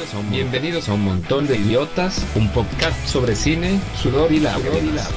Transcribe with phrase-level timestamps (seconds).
[0.00, 4.40] Bienvenidos a, un, bienvenidos a un montón de idiotas, un podcast sobre cine, sudor y
[4.40, 5.10] lágrimas.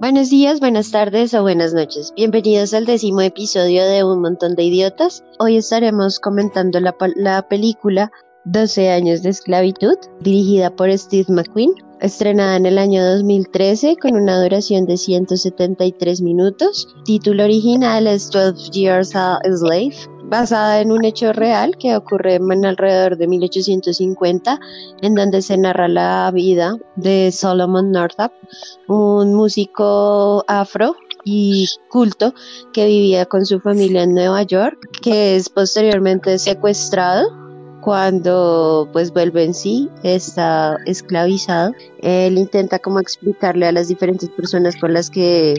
[0.00, 2.12] Buenos días, buenas tardes o buenas noches.
[2.16, 5.22] Bienvenidos al décimo episodio de Un montón de idiotas.
[5.38, 8.10] Hoy estaremos comentando la, la película
[8.44, 14.42] 12 años de esclavitud, dirigida por Steve McQueen, estrenada en el año 2013 con una
[14.42, 16.88] duración de 173 minutos.
[17.04, 19.94] Título original es 12 Years a Slave,
[20.24, 24.58] basada en un hecho real que ocurre en alrededor de 1850,
[25.02, 28.32] en donde se narra la vida de Solomon Northup,
[28.88, 32.34] un músico afro y culto
[32.72, 37.41] que vivía con su familia en Nueva York, que es posteriormente secuestrado
[37.82, 41.72] cuando pues vuelve en sí, está esclavizado.
[41.98, 45.54] Él intenta como explicarle a las diferentes personas con las que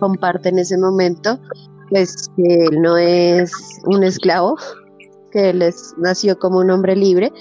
[0.00, 1.38] comparten ese momento,
[1.90, 3.52] pues que él no es
[3.84, 4.56] un esclavo,
[5.30, 5.62] que él
[5.98, 7.32] nació como un hombre libre,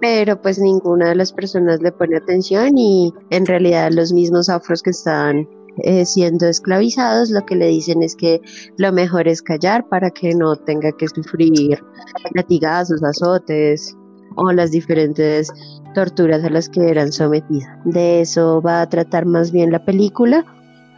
[0.00, 4.82] pero pues ninguna de las personas le pone atención y en realidad los mismos afros
[4.82, 5.48] que están
[5.84, 8.40] eh, siendo esclavizados, lo que le dicen es que
[8.76, 11.82] lo mejor es callar para que no tenga que sufrir
[12.34, 13.96] latigazos, azotes
[14.36, 15.50] o las diferentes
[15.94, 17.68] torturas a las que eran sometidos.
[17.84, 20.44] De eso va a tratar más bien la película.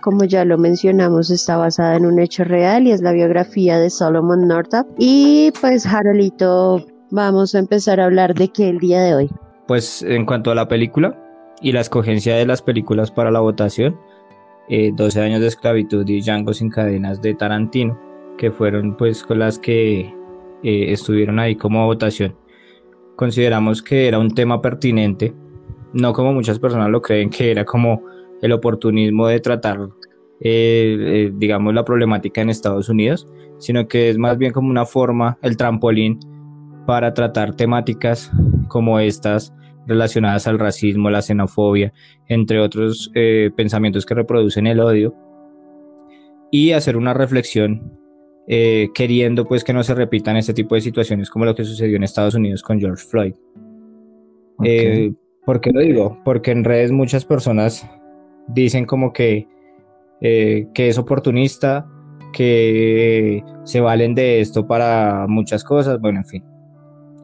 [0.03, 3.89] Como ya lo mencionamos, está basada en un hecho real y es la biografía de
[3.89, 4.87] Solomon Northup.
[4.99, 9.31] Y pues, Harolito, vamos a empezar a hablar de qué el día de hoy.
[9.69, 11.17] Pues en cuanto a la película
[11.61, 13.97] y la escogencia de las películas para la votación,
[14.69, 17.99] 12 eh, años de esclavitud y Django sin cadenas de Tarantino,
[18.39, 20.01] que fueron pues con las que
[20.63, 22.37] eh, estuvieron ahí como votación.
[23.17, 25.35] Consideramos que era un tema pertinente,
[25.93, 28.03] no como muchas personas lo creen, que era como
[28.41, 29.89] el oportunismo de tratar,
[30.41, 33.29] eh, digamos, la problemática en Estados Unidos,
[33.59, 36.19] sino que es más bien como una forma, el trampolín
[36.87, 38.31] para tratar temáticas
[38.69, 39.53] como estas
[39.87, 41.93] relacionadas al racismo, la xenofobia,
[42.29, 45.15] entre otros eh, pensamientos que reproducen el odio,
[46.51, 47.99] y hacer una reflexión
[48.47, 51.97] eh, queriendo pues que no se repitan este tipo de situaciones como lo que sucedió
[51.97, 53.35] en Estados Unidos con George Floyd.
[54.65, 55.13] Eh,
[55.45, 56.19] ¿Por qué lo digo?
[56.25, 57.89] Porque en redes muchas personas
[58.49, 59.49] dicen como que,
[60.21, 61.87] que es oportunista,
[62.33, 66.45] que se valen de esto para muchas cosas, bueno, en fin.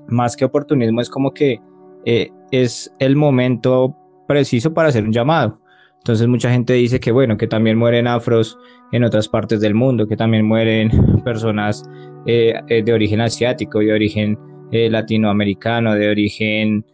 [0.08, 1.60] Más que oportunismo es como que
[2.04, 5.60] eh, es el momento preciso para hacer un llamado.
[5.98, 8.58] Entonces mucha gente dice que bueno, que también mueren afros
[8.92, 10.90] en otras partes del mundo, que también mueren
[11.24, 11.88] personas
[12.26, 14.38] eh, eh, de origen asiático, de origen
[14.70, 16.84] latinoamericano, de origen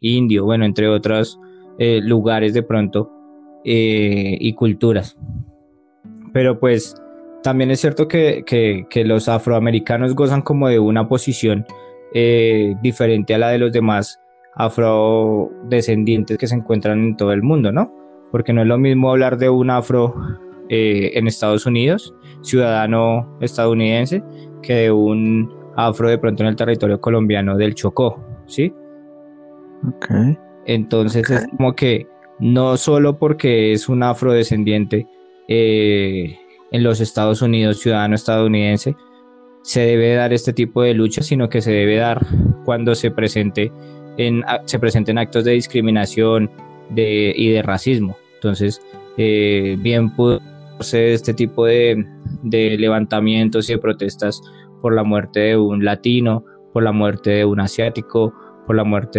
[0.00, 1.40] indio, bueno, entre otros
[1.78, 3.10] lugares de pronto
[3.64, 5.16] y culturas.
[6.34, 6.94] Pero pues
[7.42, 11.64] también es cierto que, que los afroamericanos gozan como de una posición
[12.14, 14.20] eh, diferente a la de los demás
[14.54, 17.92] afrodescendientes que se encuentran en todo el mundo, ¿no?
[18.30, 20.14] Porque no es lo mismo hablar de un afro
[20.68, 24.22] eh, en Estados Unidos, ciudadano estadounidense,
[24.62, 28.72] que de un afro de pronto en el territorio colombiano del Chocó, ¿sí?
[29.86, 30.06] Ok.
[30.66, 32.06] Entonces es como que
[32.38, 35.06] no solo porque es un afrodescendiente
[35.48, 36.38] eh,
[36.70, 38.94] en los Estados Unidos, ciudadano estadounidense,
[39.62, 42.24] se debe dar este tipo de lucha, sino que se debe dar
[42.64, 43.72] cuando se presente
[44.16, 46.50] en, se presenten actos de discriminación
[46.90, 48.16] de, y de racismo.
[48.34, 48.80] Entonces,
[49.16, 50.40] eh, bien pudo
[50.80, 52.06] ser este tipo de,
[52.42, 54.40] de levantamientos y de protestas
[54.80, 58.32] por la muerte de un latino, por la muerte de un asiático,
[58.66, 59.18] por la muerte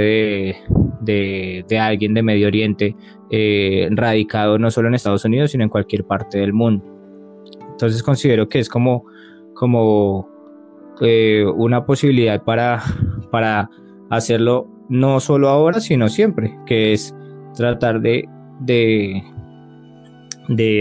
[1.01, 2.95] de, de, alguien de Medio Oriente,
[3.29, 6.85] eh, radicado no solo en Estados Unidos, sino en cualquier parte del mundo.
[7.69, 9.05] Entonces considero que es como,
[9.53, 10.30] como
[10.99, 12.81] eh, una posibilidad para,
[13.31, 13.69] para
[14.09, 17.15] hacerlo no solo ahora, sino siempre, que es
[17.55, 18.27] tratar de,
[18.59, 19.23] de,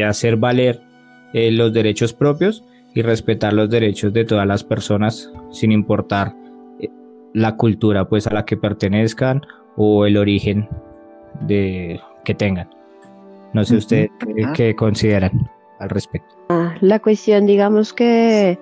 [0.05, 0.81] hacer valer
[1.33, 2.65] eh, los derechos propios
[2.95, 6.35] y respetar los derechos de todas las personas sin importar
[6.81, 6.89] eh,
[7.35, 9.43] la cultura pues a la que pertenezcan
[9.77, 10.69] o el origen
[11.47, 12.69] de que tengan.
[13.55, 14.11] No sé ustedes
[14.55, 15.49] qué consideran
[15.79, 16.35] al respecto.
[16.51, 18.59] Ah, la cuestión, digamos que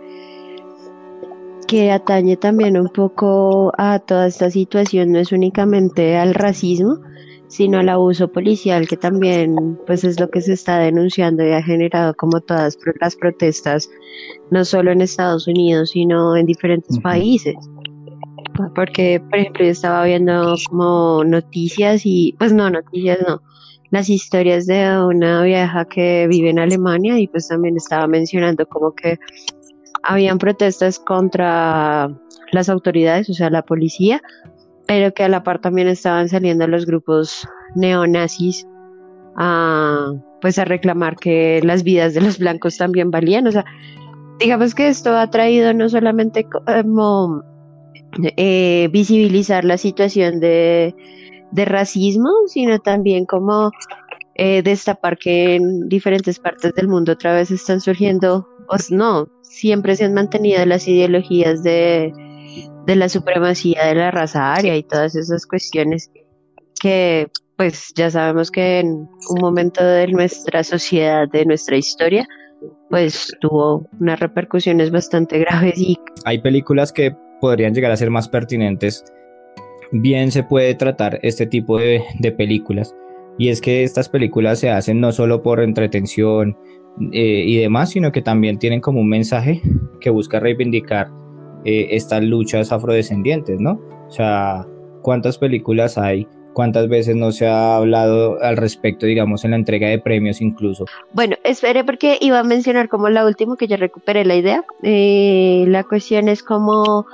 [1.69, 6.99] que atañe también un poco a toda esta situación, no es únicamente al racismo,
[7.47, 11.63] sino al abuso policial, que también pues es lo que se está denunciando y ha
[11.63, 13.91] generado como todas las protestas,
[14.51, 17.55] no solo en Estados Unidos, sino en diferentes países.
[18.75, 23.43] Porque, por ejemplo, yo estaba viendo como noticias y, pues no, noticias no,
[23.91, 28.93] las historias de una vieja que vive en Alemania y pues también estaba mencionando como
[28.93, 29.19] que
[30.03, 32.11] habían protestas contra
[32.53, 34.23] las autoridades, o sea, la policía,
[34.87, 38.67] pero que a la par también estaban saliendo los grupos neonazis
[39.37, 43.65] a pues a reclamar que las vidas de los blancos también valían, o sea,
[44.39, 47.43] digamos que esto ha traído no solamente como
[48.37, 50.95] eh, visibilizar la situación de,
[51.53, 53.71] racismo, sino también como
[54.35, 59.97] eh, destapar que en diferentes partes del mundo otra vez están surgiendo, pues no, siempre
[59.97, 62.13] se han mantenido las ideologías de,
[62.87, 66.11] de la supremacía de la raza aria y todas esas cuestiones
[66.81, 72.27] que pues ya sabemos que en un momento de nuestra sociedad, de nuestra historia,
[72.89, 78.29] pues tuvo unas repercusiones bastante graves y hay películas que podrían llegar a ser más
[78.29, 79.05] pertinentes.
[79.91, 82.03] Bien se puede tratar este tipo de,
[82.37, 82.95] películas
[83.39, 86.57] y es que estas películas se hacen no solo por entretención
[87.13, 89.63] eh, y demás, sino que también tienen como un mensaje
[90.01, 91.11] que busca reivindicar
[91.65, 93.81] eh, estas luchas afrodescendientes, ¿no?
[94.07, 94.67] O sea,
[95.03, 96.27] ¿cuántas películas hay
[96.59, 100.87] cuántas veces no se ha hablado al respecto, digamos, en la entrega de premios incluso.
[101.13, 104.65] Bueno, espere porque iba a mencionar como la última que ya recuperé la idea.
[104.83, 107.07] Eh, la cuestión es como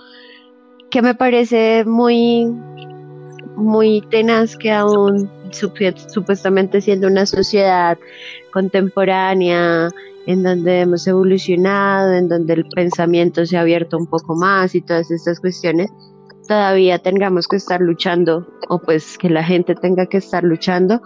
[0.91, 2.47] que me parece muy,
[3.55, 7.99] muy tenaz que aún supuestamente siendo una sociedad
[8.53, 9.91] contemporánea,
[10.27, 14.81] en donde hemos evolucionado, en donde el pensamiento se ha abierto un poco más y
[14.81, 15.91] todas estas cuestiones,
[16.49, 21.01] todavía tengamos que estar luchando o pues que la gente tenga que estar luchando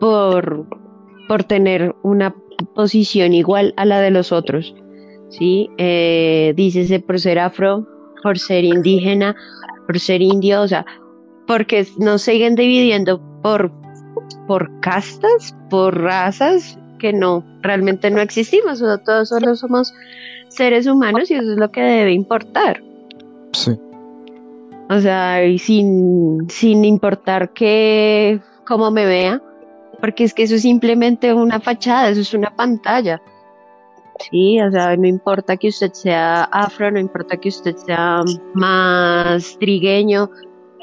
[0.00, 0.66] por,
[1.28, 2.34] por tener una
[2.74, 4.74] posición igual a la de los otros.
[5.30, 5.70] ¿sí?
[5.76, 7.86] Eh, dícese por ser afro,
[8.22, 9.36] por ser indígena,
[9.86, 10.86] por ser indio, o sea,
[11.46, 13.70] porque nos siguen dividiendo por,
[14.46, 19.94] por castas, por razas que no, realmente no existimos, todos solo somos
[20.48, 22.82] seres humanos y eso es lo que debe importar.
[23.52, 23.78] Sí.
[24.90, 29.42] O sea, sin, sin importar que, cómo me vea,
[30.00, 33.20] porque es que eso es simplemente una fachada, eso es una pantalla.
[34.30, 38.22] Sí, o sea, no importa que usted sea afro, no importa que usted sea
[38.54, 40.30] más trigueño,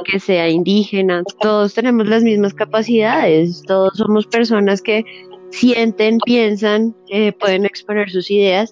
[0.03, 5.03] que sea indígena, todos tenemos las mismas capacidades, todos somos personas que
[5.51, 8.69] sienten, piensan, eh, pueden exponer sus ideas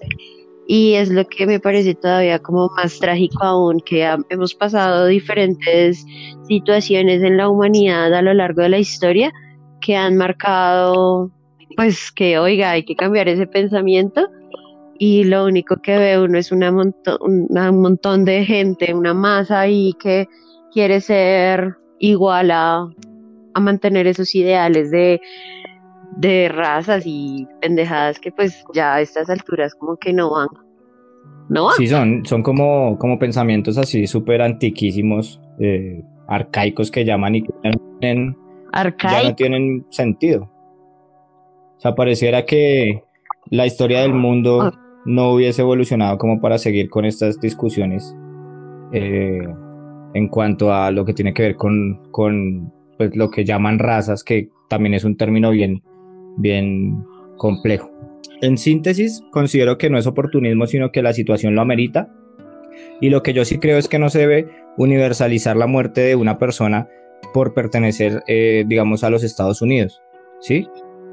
[0.66, 6.04] y es lo que me parece todavía como más trágico aún, que hemos pasado diferentes
[6.48, 9.32] situaciones en la humanidad a lo largo de la historia
[9.80, 11.30] que han marcado,
[11.76, 14.28] pues que oiga, hay que cambiar ese pensamiento
[14.98, 16.60] y lo único que ve uno es un
[17.80, 20.28] montón de gente, una masa ahí que
[20.74, 22.86] quiere ser igual a,
[23.54, 25.20] a mantener esos ideales de
[26.16, 30.48] de razas y pendejadas que pues ya a estas alturas como que no van.
[31.48, 37.42] No Sí, son, son como, como pensamientos así súper antiquísimos, eh, arcaicos que llaman y
[37.42, 38.36] que ya no, tienen,
[38.72, 40.50] ya no tienen sentido.
[41.76, 43.04] O sea, pareciera que
[43.50, 44.72] la historia del mundo ah.
[45.04, 48.16] no hubiese evolucionado como para seguir con estas discusiones
[48.92, 49.46] eh,
[50.14, 54.48] en cuanto a lo que tiene que ver con, pues, lo que llaman razas, que
[54.68, 55.82] también es un término bien,
[56.38, 57.04] bien
[57.36, 57.90] complejo.
[58.40, 62.12] En síntesis, considero que no es oportunismo, sino que la situación lo amerita.
[63.00, 66.16] Y lo que yo sí creo es que no se debe universalizar la muerte de
[66.16, 66.88] una persona
[67.32, 70.00] por pertenecer, eh, digamos, a los Estados Unidos.
[70.40, 70.66] ¿Sí?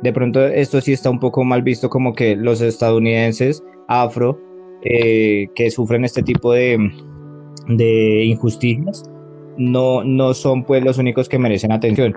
[0.03, 4.39] De pronto esto sí está un poco mal visto como que los estadounidenses afro
[4.83, 6.77] eh, que sufren este tipo de,
[7.67, 9.03] de injusticias
[9.57, 12.15] no, no son pues los únicos que merecen atención.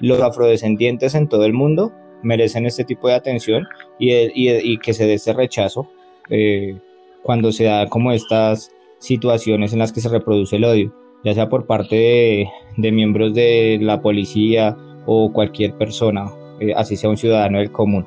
[0.00, 1.92] Los afrodescendientes en todo el mundo
[2.22, 3.66] merecen este tipo de atención
[3.98, 5.88] y, y, que se dé este rechazo
[6.30, 6.78] eh,
[7.22, 11.48] cuando se da como estas situaciones en las que se reproduce el odio, ya sea
[11.48, 17.58] por parte de, miembros de la policía o cualquier persona, eh, así sea un ciudadano
[17.58, 18.06] del común.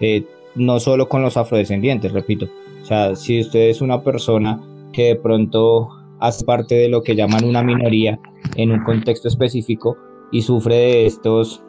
[0.00, 2.46] Eh, no solo con los afrodescendientes, repito.
[2.82, 4.60] O sea, si usted es una persona
[4.92, 5.88] que de pronto
[6.20, 8.18] hace parte de lo que llaman una minoría
[8.56, 9.96] en un contexto específico
[10.32, 11.62] y sufre de estos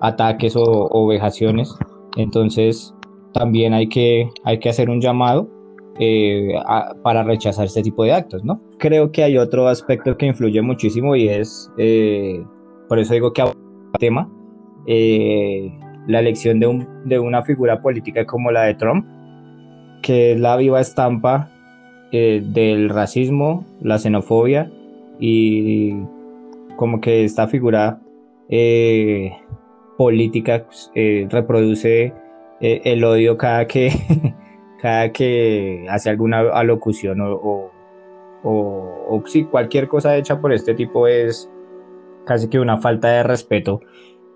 [0.00, 1.74] ataques o, vejaciones.
[2.16, 2.94] Entonces
[3.32, 5.48] también hay que, hay que hacer un llamado
[5.98, 6.52] eh,
[7.02, 8.60] para rechazar este tipo de actos, ¿no?
[8.78, 12.44] Creo que hay otro aspecto que influye muchísimo y es, eh,
[12.88, 13.44] por eso digo que
[13.98, 14.30] tema,
[14.86, 15.72] eh,
[16.06, 19.06] la elección de, un, de, una figura política como la de Trump,
[20.02, 21.50] que es la viva estampa
[22.12, 24.70] del racismo, la xenofobia
[25.18, 25.94] y
[26.76, 28.00] como que esta figura
[29.96, 32.12] política eh, reproduce
[32.60, 33.90] eh, el odio cada que,
[34.80, 37.70] cada que hace alguna alocución o,
[39.24, 41.50] sí, cualquier cosa hecha por este tipo es
[42.26, 43.80] casi que una falta de respeto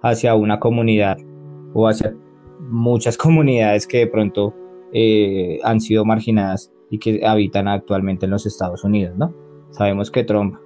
[0.03, 1.19] hacia una comunidad
[1.75, 2.15] o hacia
[2.59, 4.55] muchas comunidades que de pronto
[4.93, 9.32] eh, han sido marginadas y que habitan actualmente en los Estados Unidos, ¿no?
[9.70, 10.56] Sabemos que Trump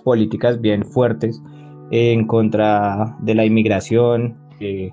[0.00, 1.42] políticas bien fuertes
[1.90, 4.90] en contra de la inmigración eh,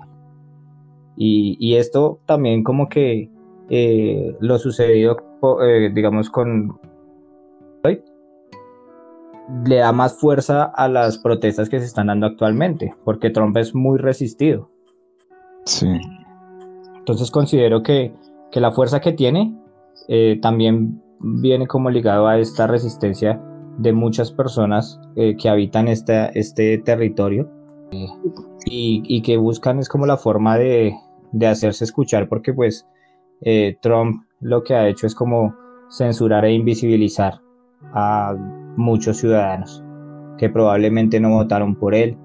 [1.16, 3.30] y, esto también como que
[3.68, 5.16] eh, lo sucedido
[5.62, 6.78] eh, digamos con
[9.66, 13.74] le da más fuerza a las protestas que se están dando actualmente porque Trump es
[13.74, 14.70] muy resistido
[15.64, 15.88] sí
[16.98, 18.12] entonces considero que,
[18.50, 19.54] que la fuerza que tiene
[20.42, 23.40] también viene como ligado a esta resistencia
[23.78, 27.50] de muchas personas eh, que habitan este, este territorio
[28.64, 30.94] y, que buscan es como la forma de,
[31.48, 32.86] hacerse escuchar porque pues
[33.42, 35.54] eh, Trump lo que ha hecho es como
[35.90, 37.40] censurar e invisibilizar
[37.94, 38.34] a
[38.76, 39.82] muchos ciudadanos
[40.38, 42.16] que probablemente no votaron por él.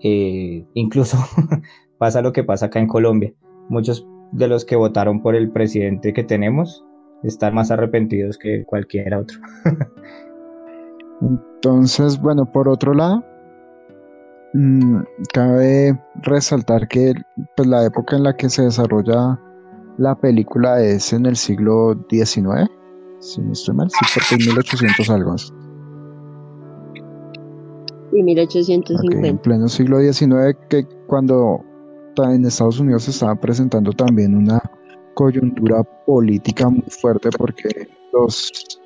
[0.00, 1.18] Eh, incluso
[1.98, 3.34] pasa lo que pasa acá en Colombia.
[3.68, 6.84] Muchos de los que votaron por el presidente que tenemos
[7.22, 9.38] están más arrepentidos que cualquier otro.
[11.20, 13.24] Entonces, bueno, por otro lado,
[14.54, 15.02] mm,
[15.32, 17.14] cabe resaltar que
[17.56, 19.38] pues, la época en la que se desarrolla
[19.98, 22.68] la película es en el siglo XIX,
[23.20, 25.38] si no estoy mal, sí, porque en 1800 algo.
[25.38, 25.52] Sí,
[28.12, 29.28] 1850.
[29.28, 31.64] en pleno siglo XIX, que cuando
[32.18, 34.60] en Estados Unidos se estaba presentando también una
[35.14, 38.80] coyuntura política muy fuerte porque los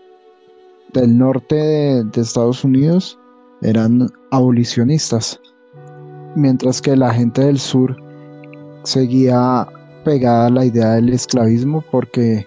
[0.92, 3.18] del norte de, Estados Unidos
[3.62, 5.40] eran abolicionistas,
[6.34, 7.96] mientras que la gente del sur
[8.84, 9.66] seguía
[10.04, 12.46] pegada a la idea del esclavismo porque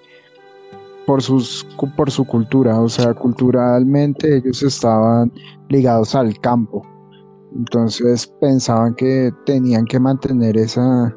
[1.05, 1.67] por, sus,
[1.97, 5.31] por su cultura, o sea, culturalmente ellos estaban
[5.69, 6.85] ligados al campo.
[7.55, 11.15] Entonces pensaban que tenían que mantener esa,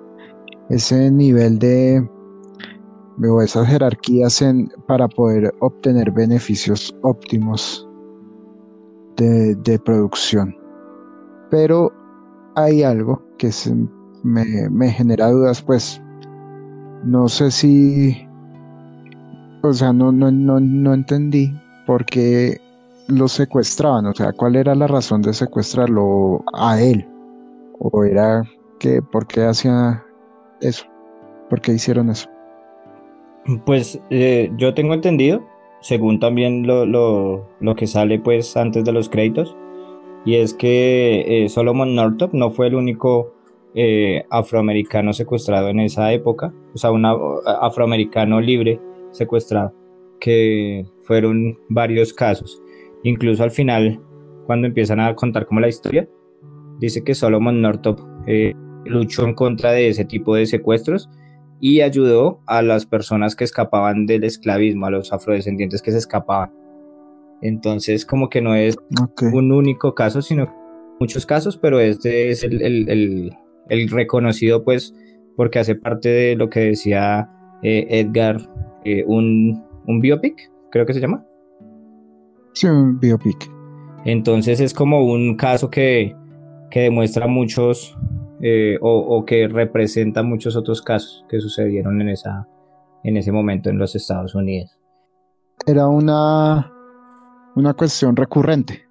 [0.71, 2.09] ese nivel de,
[3.21, 4.42] o esas jerarquías
[4.87, 7.88] para poder obtener beneficios óptimos
[9.16, 10.57] de, producción.
[11.50, 11.92] Pero
[12.57, 13.50] hay algo que
[14.23, 16.00] me, genera dudas, pues
[17.04, 18.26] no sé si,
[19.62, 21.52] o sea, no, no, no, no entendí
[21.87, 22.61] por qué
[23.09, 27.07] lo secuestraban, o sea, cuál era la razón de secuestrarlo a él,
[27.78, 28.42] o era
[28.78, 30.04] que, por qué hacía
[30.61, 30.85] eso,
[31.50, 32.28] por qué hicieron eso.
[33.64, 35.44] Pues eh, yo tengo entendido,
[35.80, 39.56] según también lo, que sale pues antes de los créditos,
[40.25, 43.34] y es que eh, Solomon Northup no fue el único
[43.75, 48.80] eh, afroamericano secuestrado en esa época, o sea, un afroamericano libre
[49.11, 49.75] secuestrado,
[50.20, 52.62] que fueron varios casos.
[53.02, 54.00] Incluso al final,
[54.46, 56.08] cuando empiezan a contar como la historia,
[56.78, 58.00] dice que Solomon Northup
[58.84, 61.08] luchó en contra de ese tipo de secuestros
[61.64, 66.52] y ayudó a las personas que escapaban del esclavismo, a los afrodescendientes que se escapaban.
[67.40, 68.76] Entonces, como que no es
[69.33, 70.52] un único caso, sino
[70.99, 73.33] muchos casos, pero este es el,
[73.90, 74.92] reconocido, pues,
[75.37, 77.31] porque hace parte de lo que decía
[77.62, 78.40] eh, Edgar,
[78.85, 81.25] eh, un, un biopic, creo que se llama.
[82.54, 83.49] Sí, un biopic.
[84.04, 86.16] Entonces es como un caso que,
[86.73, 87.97] que demuestra muchos
[88.44, 92.49] eh, o, que representa muchos otros casos que sucedieron en, esa,
[93.04, 94.76] en ese momento en los Estados Unidos.
[95.64, 96.72] Era una,
[97.54, 98.82] una cuestión recurrente.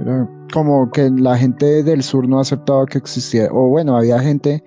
[0.00, 4.62] Era como que la gente del sur no aceptaba que existiera, o bueno, había gente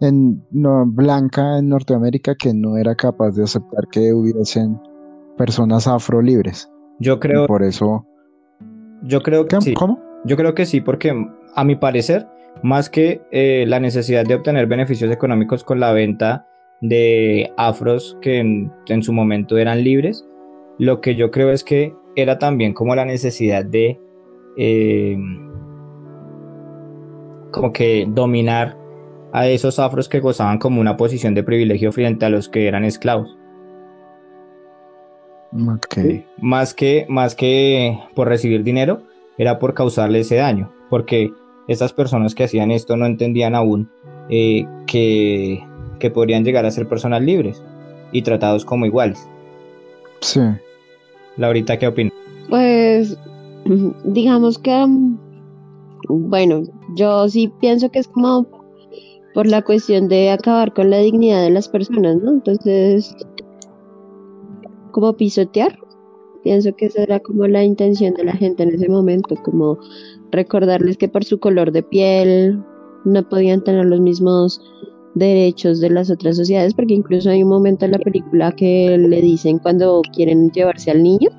[0.00, 4.80] en, blanca en Norteamérica que no era capaz de aceptar que hubiesen
[5.36, 6.68] personas afro libres.
[6.98, 7.46] Yo creo.
[7.46, 8.04] por eso.
[9.02, 9.74] Yo creo que sí.
[9.74, 10.02] ¿Cómo?
[10.24, 11.14] Yo creo que sí, porque
[11.54, 12.26] a mi parecer,
[12.62, 16.46] más que eh, la necesidad de obtener beneficios económicos con la venta
[16.80, 20.26] de afros que en, su momento eran libres,
[20.78, 24.00] lo que yo creo es que era también como la necesidad de
[24.56, 25.16] eh,
[27.50, 28.76] como que dominar
[29.32, 32.84] a esos afros que gozaban como una posición de privilegio frente a los que eran
[32.84, 33.36] esclavos.
[36.38, 39.02] Más que, más que por recibir dinero,
[39.38, 41.32] era por causarle ese daño, porque
[41.68, 43.90] estas personas que hacían esto no entendían aún
[44.28, 45.62] eh, que,
[46.14, 47.62] podrían llegar a ser personas libres
[48.12, 49.28] y tratados como iguales.
[50.20, 50.40] Sí.
[51.36, 52.12] Laurita, ¿qué opinas?
[52.48, 53.18] Pues
[54.04, 54.86] digamos que,
[56.08, 56.62] bueno,
[56.94, 58.46] yo sí pienso que es como
[59.34, 62.30] por la cuestión de acabar con la dignidad de las personas, ¿no?
[62.30, 63.14] Entonces,
[64.92, 65.78] como pisotear,
[66.42, 69.78] pienso que esa era como la intención de la gente en ese momento, como
[70.30, 72.62] recordarles que por su color de piel
[73.04, 74.60] no podían tener los mismos
[75.14, 79.22] derechos de las otras sociedades, porque incluso hay un momento en la película que le
[79.22, 81.30] dicen cuando quieren llevarse al niño,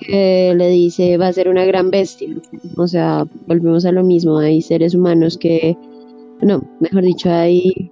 [0.00, 2.28] que le dice va a ser una gran bestia.
[2.76, 5.76] O sea, volvemos a lo mismo, hay seres humanos que,
[6.42, 7.90] no, mejor dicho, hay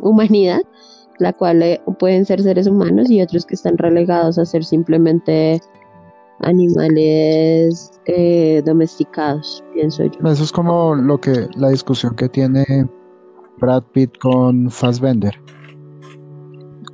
[0.00, 0.60] humanidad,
[1.18, 5.60] la cual eh, pueden ser seres humanos y otros que están relegados a ser simplemente
[6.40, 10.28] animales eh, domesticados, pienso yo.
[10.28, 12.88] Eso es como lo que la discusión que tiene
[13.58, 15.34] Brad Pitt con Fassbender,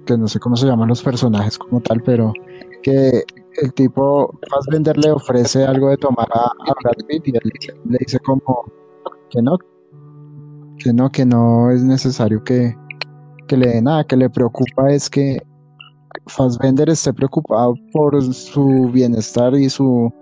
[0.06, 2.32] que no sé cómo se llaman los personajes como tal, pero
[2.82, 3.24] que
[3.60, 6.50] el tipo Fassbender le ofrece algo de tomar a,
[6.82, 7.52] Brad Pitt y él
[7.88, 8.64] le dice como
[9.30, 9.58] que no,
[10.78, 12.76] que no, que no es necesario que,
[13.48, 15.42] que le dé nada, que le preocupa es que
[16.26, 20.12] Fassbender esté preocupado por su bienestar y su,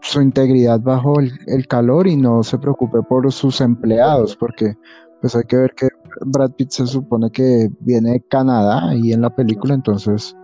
[0.00, 4.74] su integridad bajo el, calor y no se preocupe por sus empleados, porque
[5.20, 5.88] pues hay que ver que
[6.26, 10.34] Brad Pitt se supone que viene de Canadá y en la película, entonces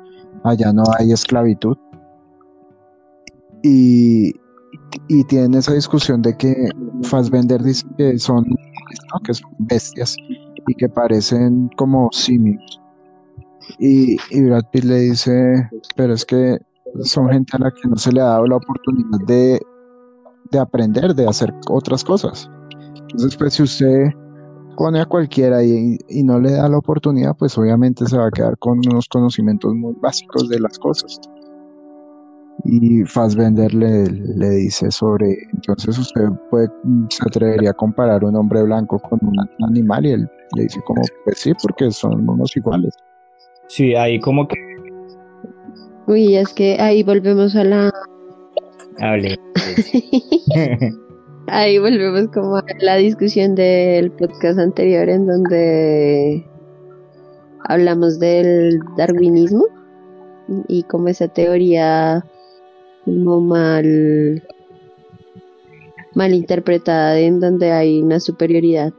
[0.44, 1.76] allá no hay esclavitud.
[3.62, 4.32] Y,
[5.08, 6.68] y tienen esa discusión de que
[7.02, 8.44] Fassbender dice que son,
[9.24, 10.16] que son bestias
[10.66, 12.83] y que parecen como simios.
[13.78, 16.58] Y, y Brad Pitt le dice, pero es que
[17.02, 19.60] son gente a la que no se le ha dado la oportunidad de,
[20.50, 22.48] de aprender, de hacer otras cosas.
[22.94, 24.10] Entonces, pues si usted
[24.76, 28.30] pone a cualquiera y, y, no le da la oportunidad, pues obviamente se va a
[28.30, 31.20] quedar con unos conocimientos muy básicos de las cosas.
[32.64, 36.68] Y Fassbender le, le dice sobre, entonces usted puede,
[37.10, 39.34] se atrevería a comparar un hombre blanco con un
[39.68, 42.94] animal y él le dice como, pues sí, porque son unos iguales.
[43.68, 44.56] Sí, ahí como que...
[46.06, 47.90] Uy, es que ahí volvemos a la...
[48.98, 49.38] Hable.
[51.46, 56.46] Ahí volvemos como a la discusión del podcast anterior en donde
[57.68, 59.66] hablamos del darwinismo
[60.68, 62.24] y como esa teoría
[63.04, 64.42] como mal
[66.14, 68.94] mal interpretada en donde hay una superioridad.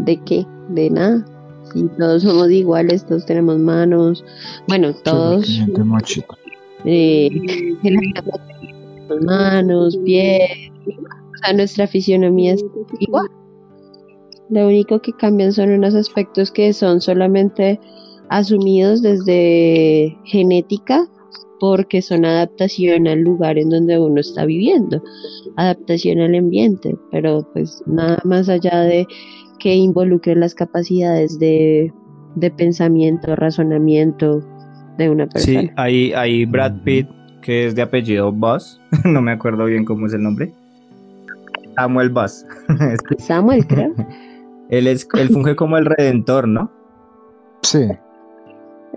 [0.00, 1.35] De qué de nada
[1.76, 4.24] si todos somos iguales todos tenemos manos.
[4.68, 5.46] Bueno todos
[6.84, 7.30] eh,
[9.22, 12.64] manos, pies, o sea, nuestra fisionomía es
[13.00, 13.28] igual.
[14.48, 17.80] Lo único que cambian son unos aspectos que son solamente
[18.28, 21.08] asumidos desde genética
[21.58, 25.02] porque son adaptación al lugar en donde uno está viviendo,
[25.56, 29.06] adaptación al ambiente, pero pues nada más allá de
[29.66, 31.92] que involucre las capacidades de,
[32.36, 34.40] de pensamiento, razonamiento
[34.96, 35.62] de una persona.
[35.62, 37.08] Sí, ahí, ahí Brad Pitt
[37.42, 40.52] que es de apellido Buzz, no me acuerdo bien cómo es el nombre.
[41.74, 42.46] Samuel Buzz.
[43.18, 43.92] Samuel, creo.
[44.70, 46.70] él, es, él funge como el redentor, ¿no?
[47.62, 47.88] Sí.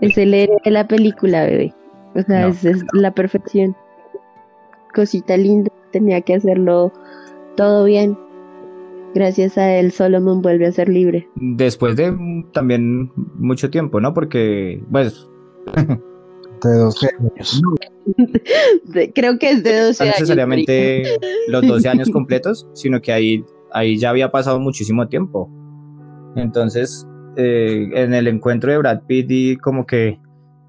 [0.01, 1.73] Es el héroe de la película, bebé.
[2.13, 3.75] O sea, es, la perfección.
[4.93, 6.93] Cosita linda, tenía que hacerlo
[7.55, 8.15] todo bien.
[9.15, 11.27] Gracias a él, Solomon vuelve a ser libre.
[11.35, 12.15] Después de
[12.53, 14.13] también mucho tiempo, ¿no?
[14.13, 15.27] Porque, pues,
[16.63, 17.61] de 12 años.
[19.15, 20.15] creo que es de 12 años.
[20.15, 21.03] No necesariamente
[21.47, 25.49] los 12 años completos, sino que ahí, ahí ya había pasado muchísimo tiempo.
[26.35, 30.19] Entonces, eh, en el encuentro de Brad Pitt y como que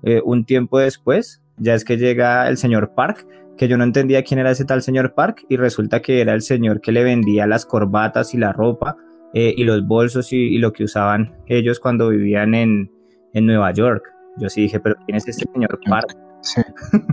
[0.03, 4.25] eh, un tiempo después, ya es que llega el señor Park, que yo no entendía
[4.25, 7.46] quién era ese tal señor Park, y resulta que era el señor que le vendía
[7.46, 8.96] las corbatas y la ropa
[9.35, 12.90] eh, y los bolsos y, y, lo que usaban ellos cuando vivían en,
[13.35, 14.03] en Nueva York.
[14.38, 16.16] Yo sí dije, pero ¿quién es este señor Park?
[16.40, 16.62] Sí.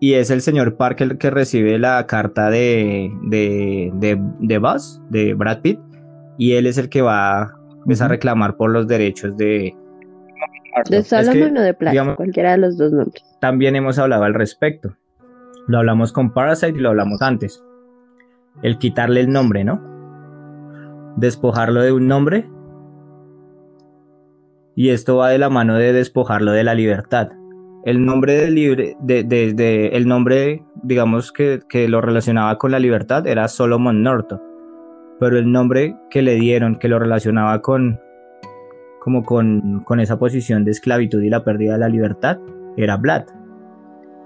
[0.00, 5.00] y es el señor Park el que recibe la carta de, de, de, de Buzz,
[5.10, 5.80] de Brad Pitt,
[6.38, 9.74] y él es el que va pues, a reclamar por los derechos de...
[10.88, 13.24] De Solomon o de Plata, cualquiera de los dos nombres.
[13.40, 14.96] También hemos hablado al respecto.
[15.66, 17.62] Lo hablamos con Parasite y lo hablamos antes.
[18.62, 19.80] El quitarle el nombre, ¿no?
[21.16, 22.48] Despojarlo de un nombre
[24.76, 27.30] y esto va de la mano de despojarlo de la libertad.
[27.84, 33.26] El nombre de libre, de, el nombre, digamos que, que, lo relacionaba con la libertad
[33.26, 34.40] era Solomon Norton,
[35.20, 38.00] pero el nombre que le dieron, que lo relacionaba con,
[39.04, 42.38] como con, con esa posición de esclavitud y la pérdida de la libertad,
[42.76, 43.24] era Vlad.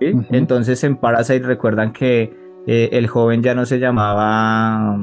[0.00, 2.32] Entonces en Parasite recuerdan que
[2.68, 4.96] eh, el joven ya no se llamaba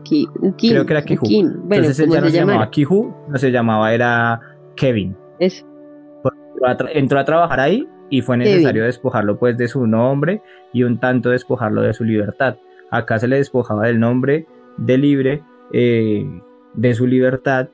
[0.00, 0.26] Ukin,
[0.58, 1.04] Creo que era.
[1.08, 1.46] Ukin.
[1.68, 2.70] Bueno, Entonces él ya no se llamaba llamara.
[2.70, 4.40] Kiju, no se llamaba, era
[4.74, 5.16] Kevin.
[5.38, 8.52] Entró a, tra- entró a trabajar ahí y fue Kevin.
[8.52, 12.56] necesario despojarlo pues de su nombre y un tanto despojarlo de su libertad.
[12.90, 16.26] Acá se le despojaba del nombre de libre, eh,
[16.74, 17.68] de su libertad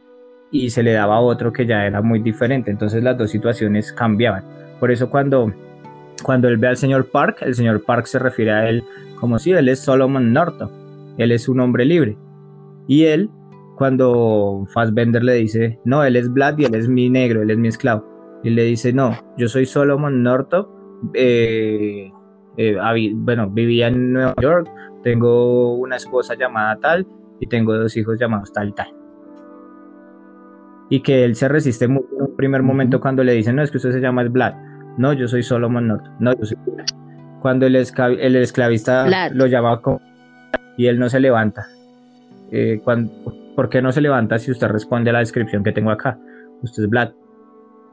[0.50, 2.70] y se le daba otro que ya era muy diferente.
[2.70, 4.44] Entonces las dos situaciones cambiaban.
[4.80, 5.52] Por eso cuando,
[6.22, 8.84] cuando él ve al señor Park, el señor Park se refiere a él
[9.16, 10.70] como si él es Solomon Norton,
[11.18, 12.16] él es un hombre libre.
[12.86, 13.30] Y él,
[13.76, 17.58] cuando Fassbender le dice, no, él es Vlad y él es mi negro, él es
[17.58, 18.04] mi esclavo.
[18.44, 20.66] Y le dice, no, yo soy Solomon Norton,
[21.14, 22.10] eh,
[22.56, 24.68] eh, bueno, vivía en Nueva York,
[25.02, 27.06] tengo una esposa llamada tal
[27.40, 28.95] y tengo dos hijos llamados tal y tal.
[30.88, 33.70] Y que él se resiste mucho en un primer momento cuando le dicen, no, es
[33.70, 34.54] que usted se llama es Vlad.
[34.98, 36.12] No, yo soy Solomon Norton.
[36.20, 36.86] No, yo soy Vlad.
[37.40, 39.32] Cuando el, esclav- el esclavista Vlad.
[39.32, 40.00] lo llama como...
[40.76, 41.66] y él no se levanta.
[42.52, 43.10] Eh, cuan-
[43.56, 46.18] ¿Por qué no se levanta si usted responde a la descripción que tengo acá?
[46.62, 47.10] Usted es Vlad.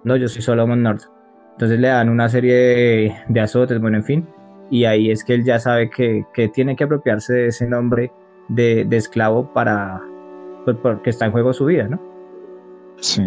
[0.03, 1.09] No, yo soy Solomon Norton.
[1.53, 4.27] Entonces le dan una serie de, de azotes, bueno, en fin.
[4.69, 8.11] Y ahí es que él ya sabe que, que tiene que apropiarse de ese nombre
[8.49, 10.01] de, de esclavo para...
[10.65, 11.99] pues, porque está en juego su vida, ¿no?
[12.99, 13.23] Sí.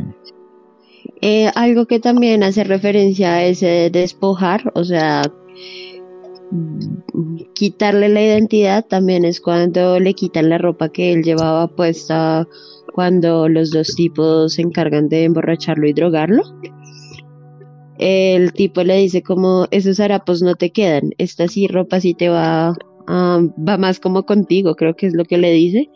[1.21, 5.23] Eh, algo que también hace referencia a ese despojar, o sea,
[7.55, 12.47] quitarle la identidad también es cuando le quitan la ropa que él llevaba puesta
[12.95, 16.43] cuando los dos tipos se encargan de emborracharlo y drogarlo.
[17.99, 22.29] El tipo le dice como esos harapos no te quedan, esta sí ropa sí te
[22.29, 22.75] va,
[23.07, 25.89] ah, va más como contigo, creo que es lo que le dice,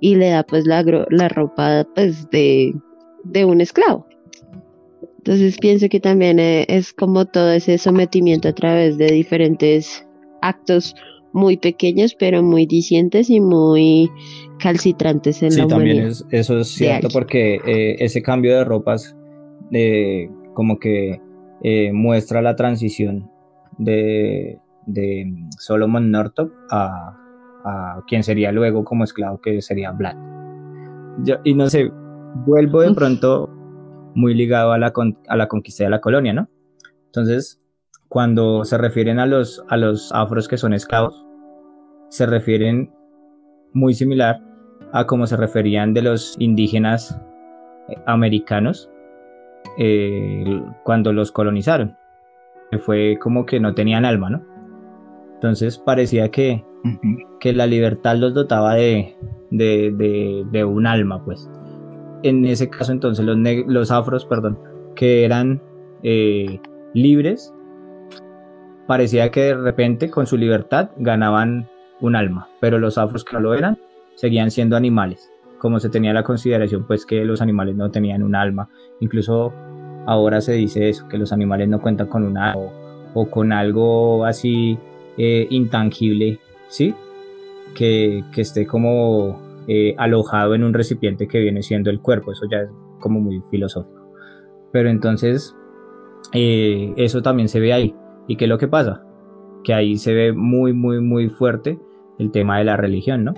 [0.00, 2.74] y le da pues la, la ropa pues de,
[3.30, 4.06] de un esclavo.
[5.18, 10.06] Entonces pienso que también eh, es como todo ese sometimiento a través de diferentes
[10.40, 10.94] actos
[11.32, 14.10] muy pequeños, pero muy dicientes y muy
[14.60, 19.16] calcitrantes en Sí, la también es, eso es cierto porque eh, ese cambio de ropas
[19.72, 21.20] eh, como que
[21.62, 23.28] eh, muestra la transición
[23.78, 25.26] de, de
[25.58, 27.16] Solomon Northup a,
[27.64, 30.16] a quien sería luego como esclavo que sería Vlad.
[31.24, 31.90] Yo- y no sé,
[32.44, 33.48] vuelvo de pronto
[34.14, 36.48] muy ligado a la, con- a la conquista de la colonia, ¿no?
[37.06, 37.60] Entonces,
[38.08, 41.24] cuando se refieren a los, a los afros que son esclavos,
[42.08, 42.92] se refieren
[43.72, 44.40] muy similar
[44.92, 47.20] a como se referían de los indígenas
[47.88, 48.90] eh, americanos
[49.78, 51.96] eh, cuando los colonizaron.
[52.80, 54.42] Fue como que no tenían alma, ¿no?
[55.34, 56.64] Entonces parecía que,
[57.40, 59.16] que la libertad los dotaba de,
[59.50, 61.48] de, de- de un alma, pues.
[62.26, 64.58] En ese caso, entonces, los, los afros, perdón,
[64.96, 65.62] que eran
[66.02, 66.60] eh,
[66.92, 67.54] libres,
[68.88, 71.68] parecía que de repente, con su libertad, ganaban
[72.00, 73.78] un alma, pero los afros que no lo eran,
[74.16, 78.34] seguían siendo animales, como se tenía la consideración, pues, que los animales no tenían un
[78.34, 78.68] alma.
[78.98, 79.52] Incluso
[80.06, 82.72] ahora se dice eso, que los animales no cuentan con un alma o,
[83.14, 84.78] o con algo así
[85.16, 86.92] eh, intangible, ¿sí?
[87.74, 92.46] Que, que esté como eh, alojado en un recipiente que viene siendo el cuerpo, eso
[92.50, 94.10] ya es como muy filosófico.
[94.72, 95.56] Pero entonces,
[96.32, 97.94] eh, eso también se ve ahí.
[98.28, 99.04] ¿Y qué es lo que pasa?
[99.64, 101.78] Que ahí se ve muy, muy, muy fuerte
[102.18, 103.34] el tema de la religión, ¿no?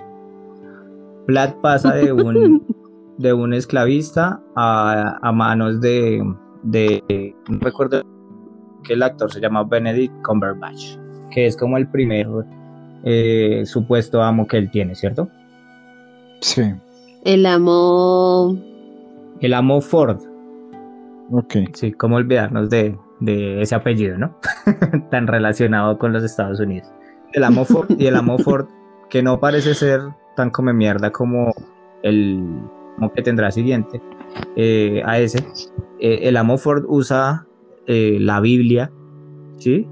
[1.27, 2.65] Vlad pasa de un,
[3.17, 6.23] de un esclavista a, a manos de,
[6.63, 8.03] de, no recuerdo
[8.83, 10.97] que el actor se llama Benedict Cumberbatch,
[11.31, 12.27] que es como el primer
[13.03, 15.29] eh, supuesto amo que él tiene, ¿cierto?
[16.41, 16.63] Sí.
[17.25, 18.57] El amo,
[19.41, 20.19] El amo Ford,
[21.31, 21.55] Ok.
[21.73, 24.35] sí, cómo olvidarnos de, de ese apellido, ¿no?
[25.11, 26.87] Tan relacionado con los Estados Unidos.
[27.33, 28.67] El amo Ford y el amo Ford,
[29.09, 30.01] que no parece ser
[30.35, 31.53] tan come mierda como
[32.03, 32.43] el
[33.15, 34.01] que tendrá siguiente
[34.55, 35.45] eh, a ese.
[35.99, 37.45] Eh, el amo Ford usa
[37.87, 38.91] eh, la Biblia,
[39.57, 39.87] ¿sí?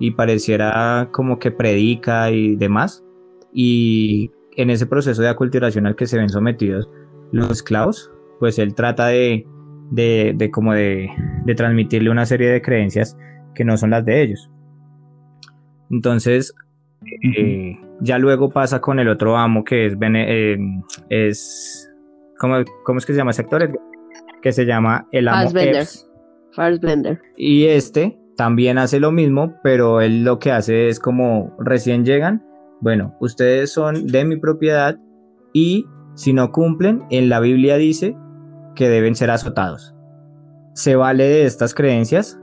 [0.00, 3.04] Y pareciera como que predica y demás.
[3.52, 6.88] Y en ese proceso de aculturación al que se ven sometidos
[7.32, 9.46] los esclavos, pues él trata de,
[9.90, 11.08] de, de como de,
[11.44, 13.16] de transmitirle una serie de creencias
[13.54, 14.50] que no son las de ellos.
[15.90, 16.54] Entonces,
[17.36, 20.58] eh, ya luego pasa con el otro amo que es, Bene- eh,
[21.10, 21.90] es
[22.38, 23.70] ¿cómo, cómo es que se llama ese actor?
[24.42, 25.38] Que se llama el amo.
[26.52, 27.20] Fassbender.
[27.36, 32.44] Y este también hace lo mismo, pero él lo que hace es como recién llegan,
[32.80, 34.98] bueno, ustedes son de mi propiedad
[35.52, 38.16] y si no cumplen, en la Biblia dice
[38.74, 39.94] que deben ser azotados.
[40.74, 42.40] Se vale de estas creencias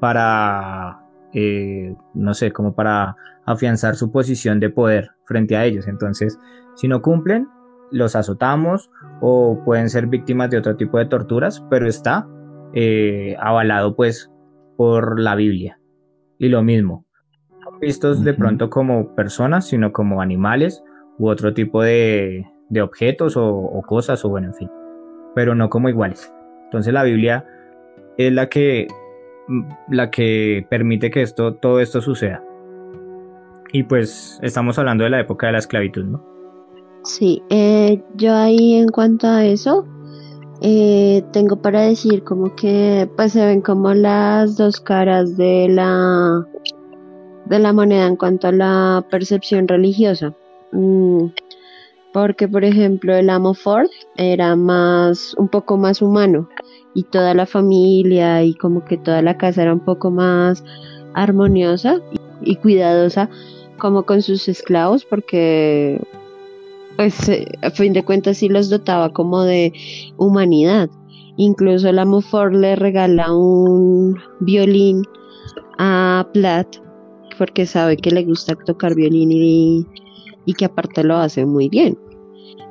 [0.00, 1.00] para
[1.32, 3.16] eh, no sé, como para
[3.46, 5.86] afianzar su posición de poder frente a ellos.
[5.86, 6.38] Entonces,
[6.74, 7.48] si no cumplen,
[7.90, 8.90] los azotamos
[9.20, 12.26] o pueden ser víctimas de otro tipo de torturas, pero está
[12.74, 14.30] eh, avalado pues
[14.76, 15.78] por la Biblia.
[16.38, 17.04] Y lo mismo,
[17.80, 20.82] vistos de pronto como personas, sino como animales
[21.18, 22.46] u otro tipo de,
[22.80, 24.70] objetos o, cosas, o bueno, en fin,
[25.34, 26.32] pero no como iguales.
[26.64, 27.44] Entonces la Biblia
[28.16, 28.86] es la que,
[29.88, 32.42] la que permite que esto, todo esto suceda.
[33.72, 36.24] Y pues estamos hablando de la época de la esclavitud, ¿no?
[37.04, 39.86] Sí, eh, yo ahí en cuanto a eso,
[40.60, 46.46] eh, tengo para decir como que pues se ven como las dos caras de la
[47.50, 50.32] de la moneda en cuanto a la percepción religiosa.
[50.72, 51.26] Mm,
[52.12, 56.48] porque por ejemplo el amo Ford era más un poco más humano
[56.94, 60.64] y toda la familia y como que toda la casa era un poco más
[61.14, 62.00] armoniosa
[62.40, 63.28] y cuidadosa
[63.78, 66.00] como con sus esclavos porque
[66.96, 69.72] pues eh, a fin de cuentas sí los dotaba como de
[70.16, 70.88] humanidad.
[71.36, 75.02] Incluso la Ford le regala un violín
[75.78, 76.76] a Platt
[77.40, 79.86] porque sabe que le gusta tocar violín y,
[80.44, 81.96] y que aparte lo hace muy bien.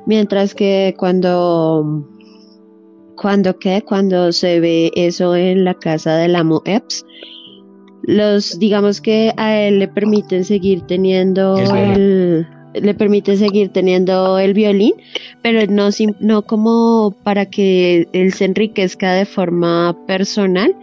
[0.06, 2.06] Mientras que cuando
[3.16, 7.04] cuando que cuando se ve eso en la casa del amo Epps,
[8.04, 14.54] los digamos que a él le permiten seguir teniendo el, le permite seguir teniendo el
[14.54, 14.94] violín,
[15.42, 15.88] pero no,
[16.20, 20.76] no como para que él se enriquezca de forma personal,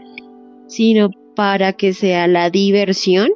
[0.67, 3.29] sino para que sea la diversión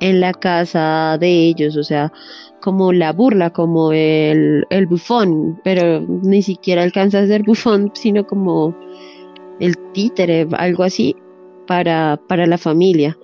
[0.00, 2.12] en la casa de ellos, o sea,
[2.60, 8.26] como la burla, como el, el bufón, pero ni siquiera alcanza a ser bufón, sino
[8.26, 8.74] como
[9.60, 11.16] el títere, algo así,
[11.66, 13.16] para, para la familia.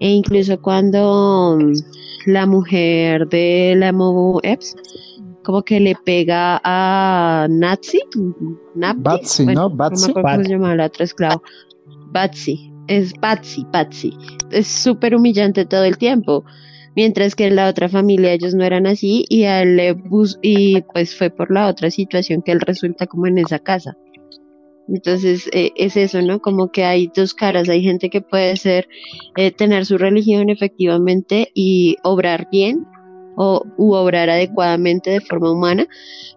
[0.00, 1.58] E incluso cuando
[2.26, 4.76] la mujer de la Momo Epps
[5.46, 8.00] como que le pega a Nazi,
[8.74, 9.70] Batsy, ¿no?
[9.70, 10.08] Batsy.
[10.08, 11.40] No me acuerdo cómo se llama la otra esclava.
[12.10, 14.12] Batsy, es Batsy, Batsy.
[14.50, 16.44] Es súper humillante todo el tiempo.
[16.94, 19.98] Mientras que en la otra familia ellos no eran así y él
[20.40, 23.96] y pues fue por la otra situación que él resulta como en esa casa.
[24.88, 26.40] Entonces eh, es eso, ¿no?
[26.40, 28.88] Como que hay dos caras, hay gente que puede ser,
[29.36, 32.86] eh, tener su religión efectivamente y obrar bien
[33.36, 35.86] o u obrar adecuadamente de forma humana,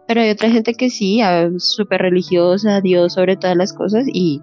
[0.08, 1.22] pero hay otra gente que sí,
[1.58, 4.42] súper religiosa, Dios sobre todas las cosas y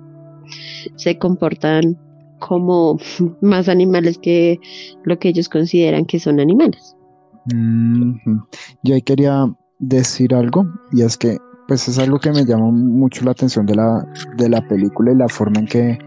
[0.96, 1.98] se comportan
[2.38, 2.98] como
[3.40, 4.59] más animales que
[5.04, 6.96] lo que ellos consideran que son animales.
[8.82, 9.46] Yo ahí quería
[9.78, 13.74] decir algo y es que pues es algo que me llama mucho la atención de
[13.74, 14.06] la,
[14.37, 15.98] de la película y la forma en que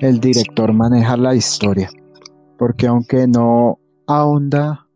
[0.00, 1.90] el director maneja la historia.
[2.56, 4.86] Porque aunque no ahonda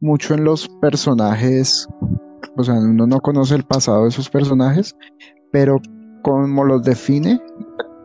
[0.00, 1.88] mucho en los personajes,
[2.56, 4.94] o sea, uno no conoce el pasado de esos personajes,
[5.50, 5.80] pero
[6.22, 7.40] como los define,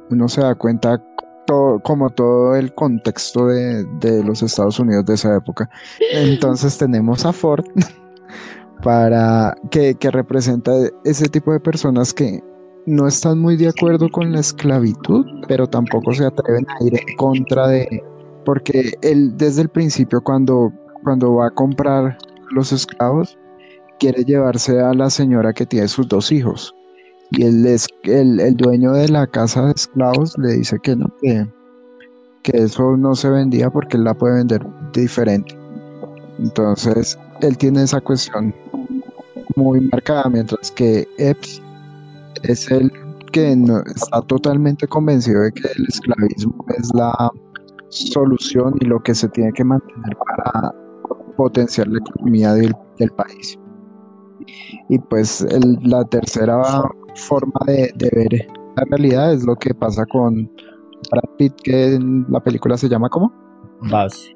[0.10, 1.02] uno se da cuenta
[1.45, 5.69] todo, como todo el contexto de, de los Estados Unidos de esa época.
[6.13, 7.65] Entonces tenemos a Ford
[8.84, 10.72] para que, representa
[11.04, 12.43] ese tipo de personas que
[12.86, 17.15] no están muy de acuerdo con la esclavitud, pero tampoco se atreven a ir en
[17.17, 18.04] contra de,
[18.45, 20.72] porque él desde el principio cuando,
[21.04, 22.17] cuando va a comprar
[22.52, 23.38] los esclavos,
[24.00, 26.74] quiere llevarse a la señora que tiene sus dos hijos.
[27.32, 31.48] Y es, el, el dueño de la casa de esclavos le dice que no, que,
[32.44, 35.56] que eso no se vendía porque él la puede vender diferente.
[36.39, 38.54] Entonces, él tiene esa cuestión
[39.56, 41.62] muy marcada, mientras que Epps
[42.44, 42.92] es el
[43.32, 43.52] que
[43.96, 47.32] está totalmente convencido de que el esclavismo es la
[47.89, 50.74] solución y lo que se tiene que mantener para
[51.36, 52.76] potenciar la economía del,
[53.15, 53.58] país.
[54.89, 55.46] Y pues
[55.84, 56.84] la tercera
[57.19, 60.49] forma de, ver la realidad es lo que pasa con
[61.12, 63.32] Brad Pitt, que en la película se llama ¿cómo?
[63.82, 64.32] Buzz.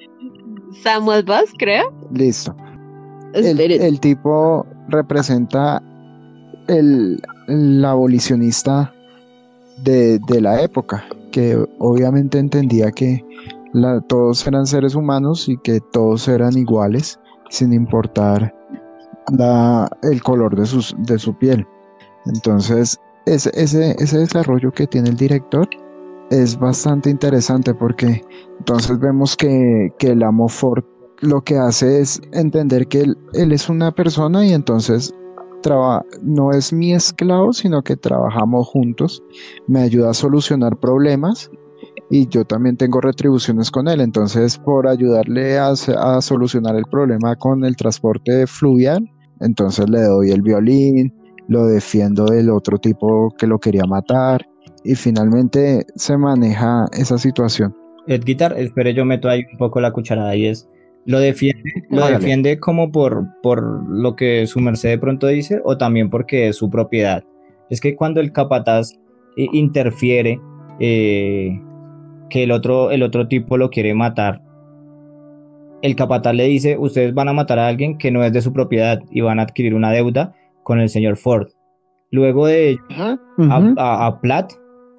[0.81, 1.93] Samuel Buzz, creo.
[2.11, 2.55] Listo.
[3.33, 5.81] El, tipo representa
[6.67, 7.19] el,
[7.85, 8.93] abolicionista
[9.83, 13.23] de, la época, que obviamente entendía que
[14.07, 17.19] todos eran seres humanos y que todos eran iguales,
[17.49, 18.53] sin importar
[20.03, 21.65] el color de, sus, de su piel.
[22.25, 25.67] Entonces, ese, ese, ese desarrollo que tiene el director
[26.29, 28.21] es bastante interesante porque
[28.59, 30.83] entonces vemos que, que el amo Ford
[31.23, 35.13] lo que hace es entender que él, es una persona y entonces
[36.21, 39.23] no es mi esclavo, sino que trabajamos juntos,
[39.67, 41.49] me ayuda a solucionar problemas
[42.09, 44.01] y yo también tengo retribuciones con él.
[44.01, 49.09] Entonces, por ayudarle a, a solucionar el problema con el transporte fluvial,
[49.39, 51.13] entonces le doy el violín,
[51.47, 54.45] lo defiendo del otro tipo que lo quería matar
[54.83, 57.75] y finalmente se maneja esa situación.
[58.07, 60.69] Ed Guitar, espere, yo meto ahí un poco la cucharada y es,
[61.05, 65.77] ¿lo defiende, lo defiende como por, por lo que su merced de pronto dice o
[65.77, 67.23] también porque es su propiedad?
[67.69, 68.91] Es que cuando el capataz
[69.37, 70.39] eh, interfiere,
[70.79, 71.59] eh,
[72.29, 74.41] que el otro, el otro tipo lo quiere matar,
[75.81, 78.53] el capataz le dice, ustedes van a matar a alguien que no es de su
[78.53, 81.47] propiedad y van a adquirir una deuda con el señor Ford.
[82.11, 82.77] Luego de
[83.49, 84.53] a, Platt,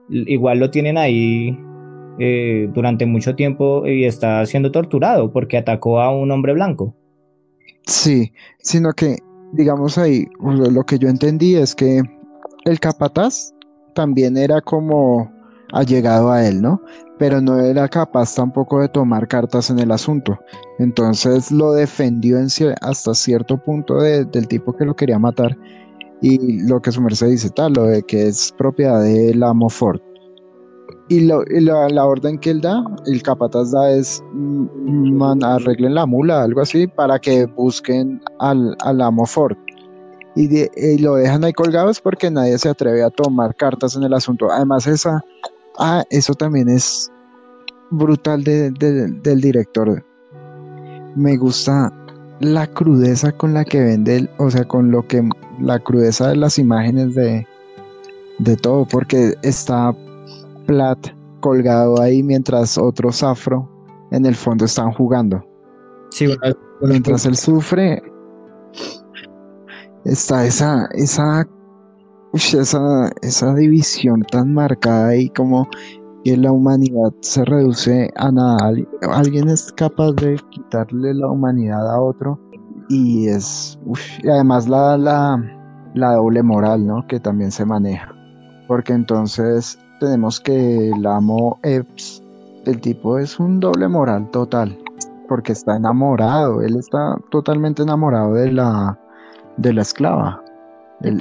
[0.08, 1.56] igual lo tienen ahí
[2.18, 6.94] eh, durante mucho tiempo y está siendo torturado porque atacó a un hombre blanco.
[7.86, 9.18] Sí, sino que,
[9.52, 12.02] digamos ahí, lo que yo entendí es que
[12.64, 13.52] el capataz
[13.94, 15.30] también era como
[15.72, 16.80] allegado a él, ¿no?
[17.18, 20.38] Pero no era capaz tampoco de tomar cartas en el asunto.
[20.78, 22.38] Entonces lo defendió
[22.80, 25.56] hasta cierto punto del tipo que lo quería matar.
[26.20, 30.00] Y lo que su merced dice, tal, lo de que es propiedad del amo Ford.
[31.08, 36.62] Y, la, orden que él da, el capataz da es, mm, arreglen la mula, algo
[36.62, 39.56] así, para que busquen al, amo Ford.
[40.34, 44.14] Y, y, lo dejan ahí colgados porque nadie se atreve a tomar cartas en el
[44.14, 44.50] asunto.
[44.50, 45.22] Además, esa,
[45.78, 47.10] Ah, eso también es
[47.90, 50.04] brutal del director.
[51.16, 51.92] Me gusta
[52.40, 55.28] la crudeza con la que vende, o sea, con lo que
[55.60, 57.46] la crudeza de las imágenes de,
[58.38, 59.94] de todo, porque está
[60.66, 60.98] Plat
[61.40, 63.68] colgado ahí mientras otros afro
[64.10, 65.44] en el fondo están jugando.
[66.10, 66.26] Sí,
[66.80, 68.02] mientras él sufre,
[70.04, 71.46] está esa, esa
[72.34, 75.68] esa, esa división tan marcada y como
[76.24, 78.72] que la humanidad se reduce a nada.
[79.12, 82.40] Alguien es capaz de quitarle la humanidad a otro
[82.88, 83.78] y es,
[84.22, 85.42] y además la, la,
[85.94, 87.06] la doble moral, ¿no?
[87.06, 88.12] Que también se maneja.
[88.66, 92.22] Porque entonces tenemos que el amo Epps,
[92.64, 94.76] el tipo es un doble moral total,
[95.28, 98.98] porque está enamorado, él está totalmente enamorado de la,
[99.58, 100.42] de la esclava.
[101.02, 101.18] El,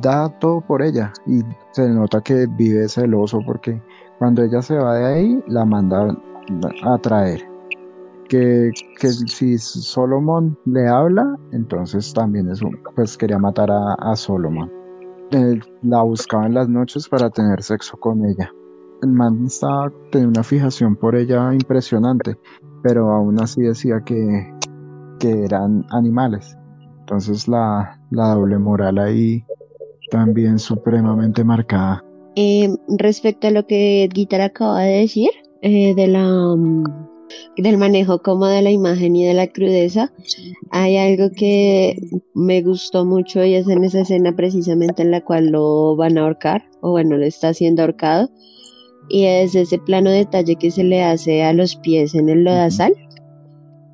[0.00, 3.80] da todo por ella y se nota que vive celoso porque
[4.18, 6.16] cuando ella se va de ahí la manda
[6.84, 7.48] a traer.
[8.28, 14.16] Que, que si Solomon le habla, entonces también es un, pues quería matar a, a
[14.16, 14.70] Solomon.
[15.82, 18.50] la buscaba en las noches para tener sexo con ella.
[19.02, 22.38] El man estaba, tenía una fijación por ella impresionante,
[22.82, 24.50] pero aún así decía que,
[25.18, 26.56] que eran animales.
[27.00, 29.44] Entonces la, la doble moral ahí
[30.12, 32.04] también supremamente marcada.
[32.36, 35.30] Eh, respecto a lo que Guitar acaba de decir,
[35.62, 36.84] eh, de la, mm,
[37.56, 40.12] del manejo como de la imagen y de la crudeza,
[40.70, 41.96] hay algo que
[42.34, 46.22] me gustó mucho y es en esa escena precisamente en la cual lo van a
[46.22, 48.28] ahorcar, o bueno, le está siendo ahorcado,
[49.08, 52.92] y es ese plano detalle que se le hace a los pies en el lodazal,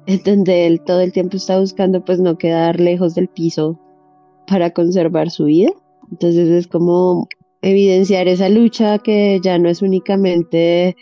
[0.06, 3.78] en donde él todo el tiempo está buscando pues no quedar lejos del piso
[4.48, 5.70] para conservar su vida.
[6.10, 7.28] Entonces es como
[7.62, 10.96] evidenciar esa lucha que ya no es únicamente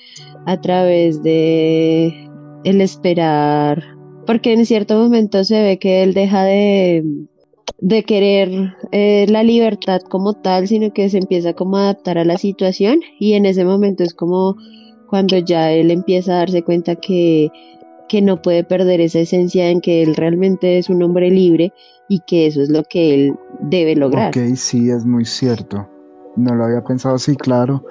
[0.46, 2.28] a través de
[2.64, 3.82] el esperar,
[4.26, 7.04] porque en cierto momento se ve que él deja de,
[7.80, 12.24] de querer eh, la libertad como tal, sino que se empieza como a adaptar a
[12.24, 14.56] la situación y en ese momento es como
[15.08, 17.50] cuando ya él empieza a darse cuenta que,
[18.08, 21.72] que no puede perder esa esencia en que él realmente es un hombre libre
[22.08, 24.28] y que eso es lo que él debe lograr.
[24.28, 25.88] Ok, sí, es muy cierto.
[26.36, 27.84] No lo había pensado así, claro.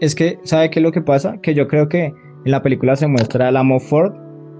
[0.00, 1.38] Es que, ¿sabe qué es lo que pasa?
[1.42, 4.14] Que yo creo que en la película se muestra al amo Ford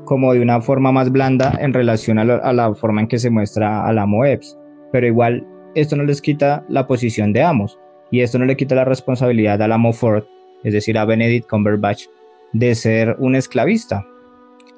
[0.05, 3.87] como de una forma más blanda en relación a, la forma en que se muestra
[3.87, 4.59] al amo Epps.
[4.93, 7.79] Pero igual, esto no les quita la posición de amos.
[8.11, 10.25] Y esto no le quita la responsabilidad al amo Ford,
[10.65, 12.07] es decir, a Benedict Cumberbatch,
[12.53, 14.05] de ser un esclavista.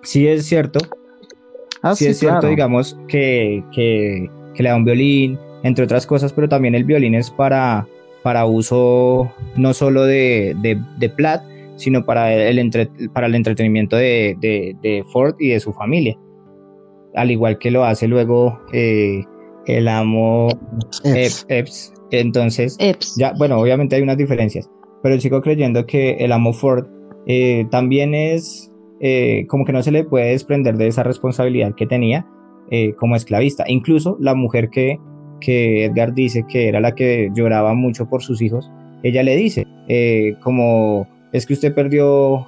[0.02, 0.80] Sí es cierto
[1.83, 6.49] Ah, sí, es cierto, digamos, que, que, le da un violín, entre otras cosas, pero
[6.49, 7.87] también el violín es para,
[8.22, 11.43] para uso no solo de, de, Platt,
[11.76, 12.70] sino para el,
[13.12, 16.16] para el entretenimiento de, Ford y de su familia.
[17.14, 19.24] Al igual que lo hace luego eh,
[19.66, 20.49] el amo
[21.05, 21.93] Epps.
[22.11, 22.76] Entonces,
[23.16, 24.70] ya, bueno, obviamente hay unas diferencias,
[25.03, 26.87] pero sigo creyendo que el amo Ford
[27.26, 28.71] eh, también es
[29.03, 32.24] eh, como que no se le puede desprender de esa responsabilidad que tenía
[32.70, 33.64] eh, como esclavista.
[33.66, 34.98] Incluso la mujer que,
[35.40, 38.70] que Edgar dice que era la que lloraba mucho por sus hijos,
[39.03, 42.46] ella le dice, eh, como es que usted perdió,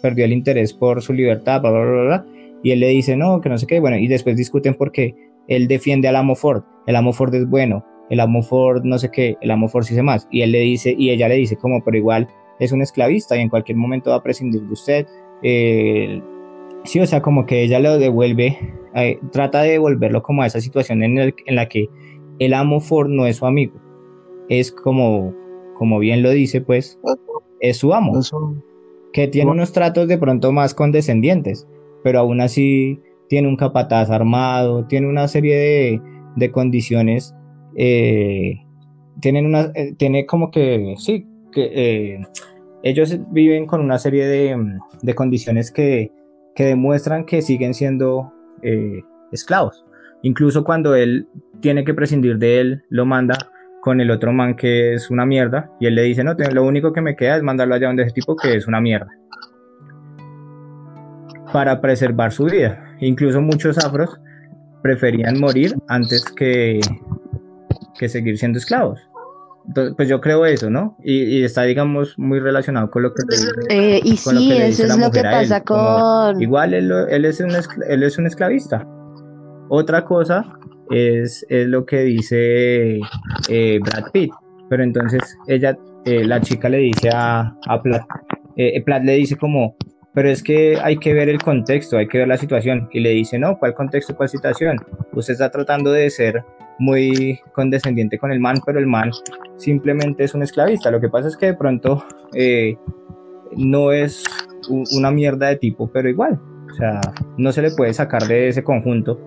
[0.00, 2.26] perdió el interés por su libertad, bla, bla, bla, bla.
[2.62, 5.14] Y él le dice, no, que no sé qué, bueno, y después discuten porque
[5.48, 9.10] él defiende al amo Ford, el amo Ford es bueno, el amo Ford no sé
[9.10, 11.56] qué, el amo Ford sí sé más, y él le dice, y ella le dice
[11.56, 12.28] como, pero igual
[12.60, 15.06] es un esclavista y en cualquier momento va a prescindir de usted.
[15.42, 16.22] Eh,
[16.84, 18.58] sí, o sea, como que ella lo devuelve,
[18.94, 21.88] eh, trata de devolverlo como a esa situación en, en la que
[22.38, 23.74] el amo Ford no es su amigo,
[24.48, 25.34] es como,
[25.76, 26.98] como bien lo dice, pues,
[27.60, 28.20] es su amo,
[29.12, 31.68] que tiene unos tratos de pronto más condescendientes,
[32.02, 36.02] pero aún así tiene un capataz armado, tiene una serie de,
[36.36, 37.34] de condiciones,
[37.76, 38.56] eh,
[39.20, 42.20] tienen una, eh, tiene como que, sí, que
[42.82, 46.12] ellos viven con una serie de, de condiciones que,
[46.54, 48.32] que, demuestran que siguen siendo
[49.32, 49.84] esclavos.
[50.22, 51.28] Incluso cuando él
[51.60, 53.36] tiene que prescindir de él, lo manda
[53.80, 56.92] con el otro man que es una mierda y él le dice, no, lo único
[56.92, 59.08] que me queda es mandarlo allá donde ese tipo que es una mierda
[61.52, 62.96] para preservar su vida.
[63.00, 64.20] Incluso muchos afros
[64.82, 66.80] preferían morir antes que,
[67.98, 69.09] que seguir siendo esclavos.
[69.96, 70.96] Pues yo creo eso, ¿no?
[71.02, 73.22] Y, está, digamos, muy relacionado con lo que...
[73.68, 76.40] Eh, y sí, eso es lo que pasa con...
[76.40, 77.50] igual él, él, es un
[77.88, 78.86] él es un esclavista.
[79.68, 80.44] Otra cosa
[80.90, 83.00] es, es lo que dice
[83.48, 84.32] eh, Brad Pitt.
[84.68, 88.02] Pero entonces ella, eh, la chica le dice a, a Platt,
[88.56, 89.76] eh, Platt le dice como,
[90.14, 92.88] pero es que hay que ver el contexto, hay que ver la situación.
[92.92, 94.76] Y le dice, no, ¿cuál contexto, cuál situación?
[95.12, 96.44] Usted está tratando de ser
[96.80, 99.10] muy condescendiente con el man, pero el man
[99.56, 100.90] simplemente es un esclavista.
[100.90, 102.04] Lo que pasa es que de pronto
[102.34, 102.76] eh,
[103.56, 104.24] no es
[104.68, 106.40] una mierda de tipo, pero igual.
[106.70, 107.00] O sea,
[107.36, 109.20] no se le puede sacar de ese conjunto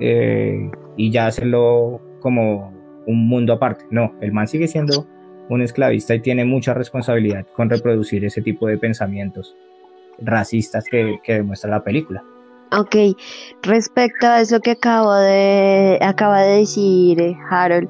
[0.00, 2.72] eh, y ya hacerlo como
[3.06, 3.84] un mundo aparte.
[3.90, 5.06] No, el man sigue siendo
[5.48, 9.56] un esclavista y tiene mucha responsabilidad con reproducir ese tipo de pensamientos
[10.18, 12.24] racistas que, demuestra la película.
[12.78, 12.94] Ok,
[13.62, 17.88] respecto a eso que acabo de, acaba de decir eh, Harold,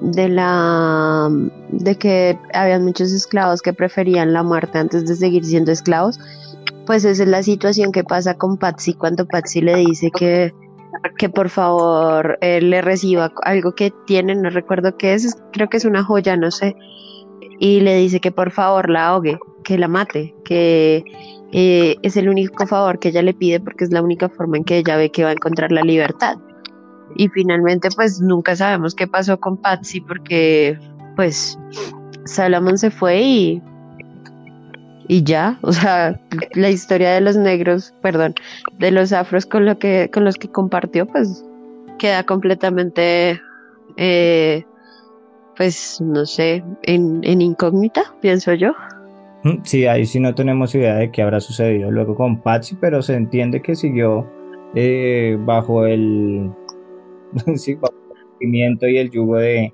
[0.00, 1.28] de la
[1.68, 6.18] de que había muchos esclavos que preferían la muerte antes de seguir siendo esclavos,
[6.86, 10.54] pues esa es la situación que pasa con Patsy cuando Patsy le dice que,
[11.18, 15.76] que por favor él le reciba algo que tiene, no recuerdo qué es, creo que
[15.76, 16.76] es una joya, no sé,
[17.58, 21.04] y le dice que por favor la ahogue, que la mate, que
[21.52, 24.64] eh, es el único favor que ella le pide porque es la única forma en
[24.64, 26.36] que ella ve que va a encontrar la libertad.
[27.16, 30.78] Y finalmente pues nunca sabemos qué pasó con Patsy porque
[31.16, 31.58] pues
[32.24, 33.62] Salomón se fue y
[35.06, 36.18] y ya, o sea,
[36.54, 38.34] la historia de los negros, perdón,
[38.78, 41.44] de los afros con lo que con los que compartió pues
[41.98, 43.40] queda completamente
[43.96, 44.64] eh,
[45.56, 48.72] pues no sé, en, en incógnita, pienso yo.
[49.62, 53.14] Sí, ahí sí no tenemos idea de qué habrá sucedido luego con Patsy, pero se
[53.14, 54.26] entiende que siguió
[54.74, 56.50] eh, bajo el
[57.56, 57.94] sí, bajo
[58.40, 59.72] y el yugo de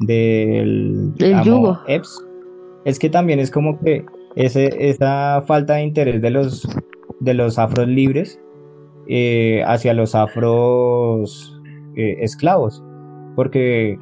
[0.00, 1.14] del
[1.44, 1.78] yugo.
[2.84, 4.04] Es que también es como que
[4.36, 6.68] ese, esa falta de interés de los
[7.20, 8.40] de los afros libres
[9.08, 11.58] eh, hacia los afros
[11.96, 12.82] eh, esclavos,
[13.34, 13.98] porque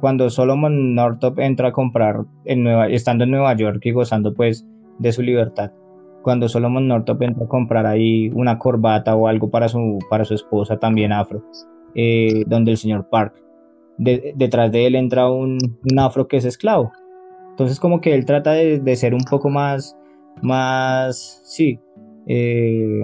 [0.00, 4.66] cuando Solomon Northup entra a comprar, en Nueva, estando en Nueva York y gozando pues
[4.98, 5.72] de su libertad,
[6.22, 10.34] cuando Solomon Northup entra a comprar ahí una corbata o algo para su, para su
[10.34, 11.42] esposa también afro,
[11.94, 13.34] eh, donde el señor Park,
[13.96, 15.58] detrás de él entra un,
[15.98, 16.92] afro que es esclavo.
[17.50, 19.96] Entonces como que él trata de, ser un poco más,
[20.42, 21.80] más, sí,
[22.26, 23.02] eh,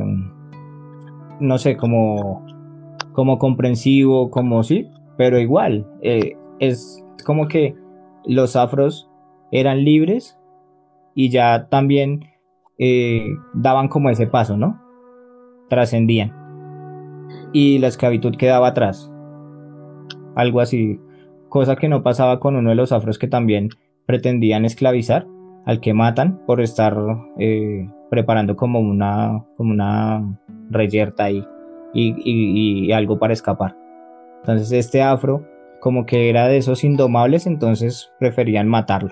[1.40, 2.46] no sé, como,
[3.12, 7.74] como comprensivo, como sí, pero igual, eh, es como que
[8.26, 9.10] los afros
[9.50, 10.38] eran libres
[11.14, 12.24] y ya también
[12.78, 14.80] eh, daban como ese paso, ¿no?
[15.68, 16.32] Trascendían.
[17.52, 19.10] Y la esclavitud quedaba atrás.
[20.34, 21.00] Algo así.
[21.48, 23.68] Cosa que no pasaba con uno de los afros que también
[24.06, 25.26] pretendían esclavizar,
[25.64, 26.96] al que matan por estar
[27.38, 30.36] eh, preparando como una, como una
[30.70, 31.46] reyerta ahí
[31.94, 33.76] y, y algo para escapar.
[34.40, 35.46] Entonces este afro
[35.84, 39.10] como que era de esos indomables, entonces preferían matarlo.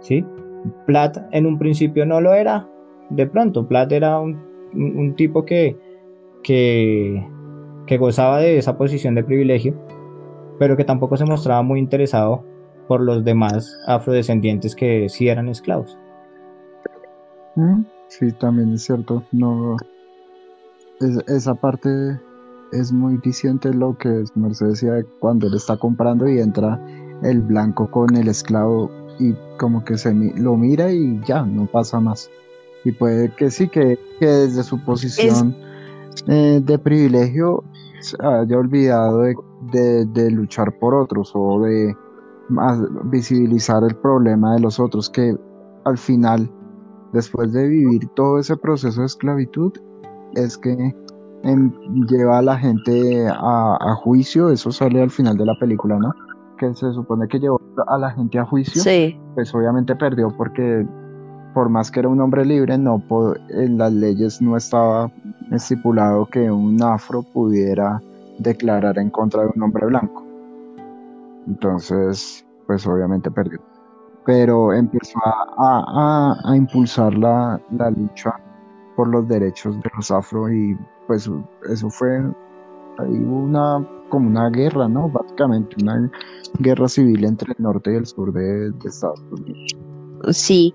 [0.00, 0.22] ¿Sí?
[0.84, 2.68] Platt en un principio no lo era,
[3.08, 5.78] de pronto, Platt era un, tipo que,
[6.42, 7.26] que,
[7.86, 9.74] que gozaba de esa posición de privilegio,
[10.58, 12.44] pero que tampoco se mostraba muy interesado
[12.86, 15.98] por los demás afrodescendientes que sí eran esclavos.
[17.54, 19.22] Mm, sí, también es cierto.
[19.32, 19.78] No,
[21.28, 21.88] esa parte
[22.74, 26.80] es muy diciente lo que Mercedes decía cuando él está comprando y entra
[27.22, 28.90] el blanco con el esclavo.
[29.18, 32.28] y como que se lo mira y ya, no pasa más.
[32.84, 35.54] Y puede que sí, que, desde su posición
[36.26, 37.62] eh, de privilegio
[38.00, 41.96] se haya olvidado de, luchar por otros o de
[43.04, 45.36] visibilizar el problema de los otros, que
[45.84, 46.50] al final,
[47.12, 49.72] después de vivir todo ese proceso de esclavitud,
[50.34, 50.92] es que
[52.08, 56.12] lleva a la gente a, juicio, eso sale al final de la película, ¿no?
[56.58, 59.18] Que se supone que llevó a la gente a juicio, sí.
[59.34, 60.86] pues obviamente perdió porque
[61.52, 63.02] por más que era un hombre libre, no
[63.50, 65.10] en las leyes no estaba
[65.52, 68.02] estipulado que un afro pudiera
[68.38, 70.24] declarar en contra de un hombre blanco.
[71.46, 73.60] Entonces, pues obviamente perdió.
[74.26, 78.34] Pero empezó a, a, impulsar la, la lucha
[78.96, 80.76] por los derechos de los afro y
[81.06, 81.30] pues
[81.68, 82.18] eso fue
[82.98, 85.08] ahí una como una guerra, ¿no?
[85.08, 86.10] Básicamente una
[86.60, 89.76] guerra civil entre el norte y el sur de, Estados Unidos.
[90.30, 90.74] Sí,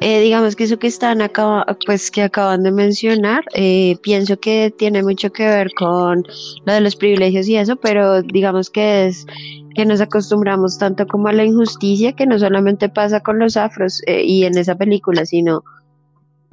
[0.00, 4.74] eh, digamos que eso que están acá, pues que acaban de mencionar, eh, pienso que
[4.76, 6.24] tiene mucho que ver con
[6.64, 9.26] lo de los privilegios y eso, pero digamos que es
[9.74, 14.02] que nos acostumbramos tanto como a la injusticia que no solamente pasa con los afros
[14.06, 15.62] eh, y en esa película, sino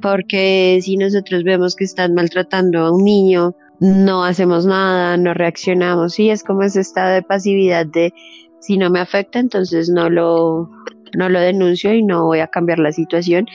[0.02, 6.20] porque si nosotros vemos que están maltratando a un niño, no hacemos nada, no reaccionamos
[6.20, 8.14] y es como ese estado de pasividad de
[8.60, 10.70] si no me afecta, entonces no lo,
[11.18, 13.47] no lo denuncio y no voy a cambiar la situación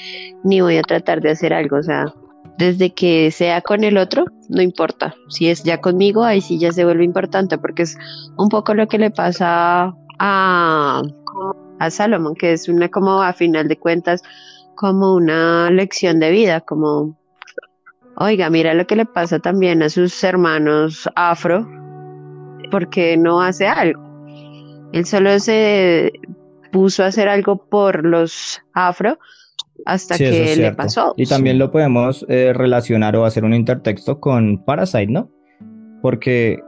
[0.42, 1.76] ni voy a tratar de hacer algo.
[1.76, 2.12] O sea,
[2.58, 5.14] desde que sea con el otro, no importa.
[5.28, 7.96] Si es ya conmigo, ahí sí ya se vuelve importante porque es
[8.36, 11.02] un poco lo que le pasa a,
[11.78, 14.22] a Salomón, que es una como a final de cuentas
[14.76, 17.18] como una lección de vida, como,
[18.16, 21.68] oiga, mira lo que le pasa también a sus hermanos afro,
[22.70, 24.00] porque no hace algo.
[24.92, 26.12] Él solo se
[26.70, 29.18] puso a hacer algo por los afro
[29.84, 31.14] hasta que le pasó.
[31.16, 35.30] Y también lo podemos eh, relacionar o hacer un intertexto con Parasite, ¿no?
[36.02, 36.60] Porque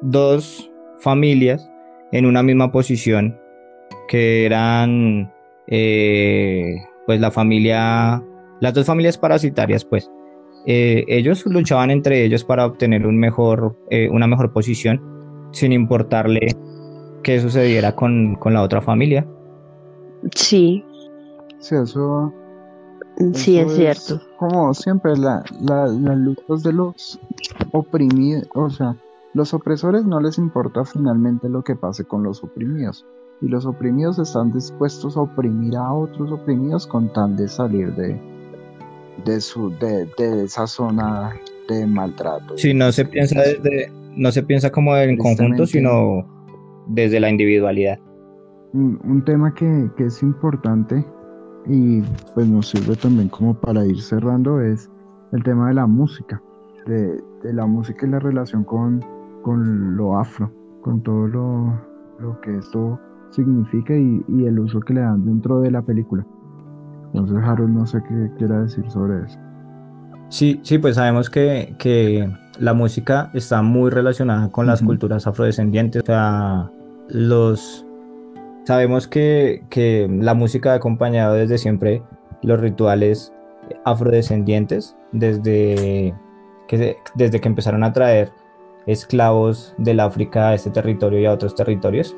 [0.00, 1.68] dos familias
[2.12, 3.38] en una misma posición
[4.08, 5.32] que eran
[5.68, 6.76] eh,
[7.06, 8.22] pues la familia,
[8.60, 10.10] las dos familias parasitarias, pues,
[10.66, 15.00] eh, ellos luchaban entre ellos para obtener un mejor, eh, una mejor posición,
[15.52, 16.56] sin importarle
[17.22, 19.26] qué sucediera con, la otra familia.
[20.34, 20.84] Sí.
[21.58, 22.32] Sí, eso.
[23.34, 24.20] Sí, es, cierto.
[24.38, 27.20] Como siempre, la, las luchas de los
[27.72, 28.96] oprimidos, o sea,
[29.34, 33.06] los opresores no les importa finalmente lo que pase con los oprimidos
[33.42, 38.18] y los oprimidos están dispuestos a oprimir a otros oprimidos con tal de salir de,
[39.24, 40.08] de, su, de,
[40.44, 41.34] esa zona
[41.68, 42.56] de maltrato.
[42.56, 46.24] Sí, no se piensa desde, no se piensa como en conjunto, sino
[46.86, 47.98] desde la individualidad.
[48.72, 51.04] Un, tema que, es importante
[51.66, 52.00] y
[52.34, 54.90] pues nos sirve también como para ir cerrando es
[55.32, 56.40] el tema de la música,
[56.86, 57.20] de,
[57.52, 59.04] la música y la relación con,
[59.42, 61.80] con lo afro, con todo lo,
[62.18, 62.98] lo que esto
[63.32, 66.24] significa y, el uso que le dan dentro de la película.
[67.12, 69.38] Entonces, Harold, no sé qué quiera decir sobre eso.
[70.28, 76.02] Sí, sí, pues sabemos que, que la música está muy relacionada con las culturas afrodescendientes.
[76.02, 76.70] O sea,
[77.08, 77.84] los
[78.64, 82.02] sabemos que, que, la música ha acompañado desde siempre
[82.42, 83.32] los rituales
[83.84, 86.14] afrodescendientes, desde
[86.68, 88.32] que, desde que empezaron a traer
[88.86, 92.16] esclavos del África a este territorio y a otros territorios.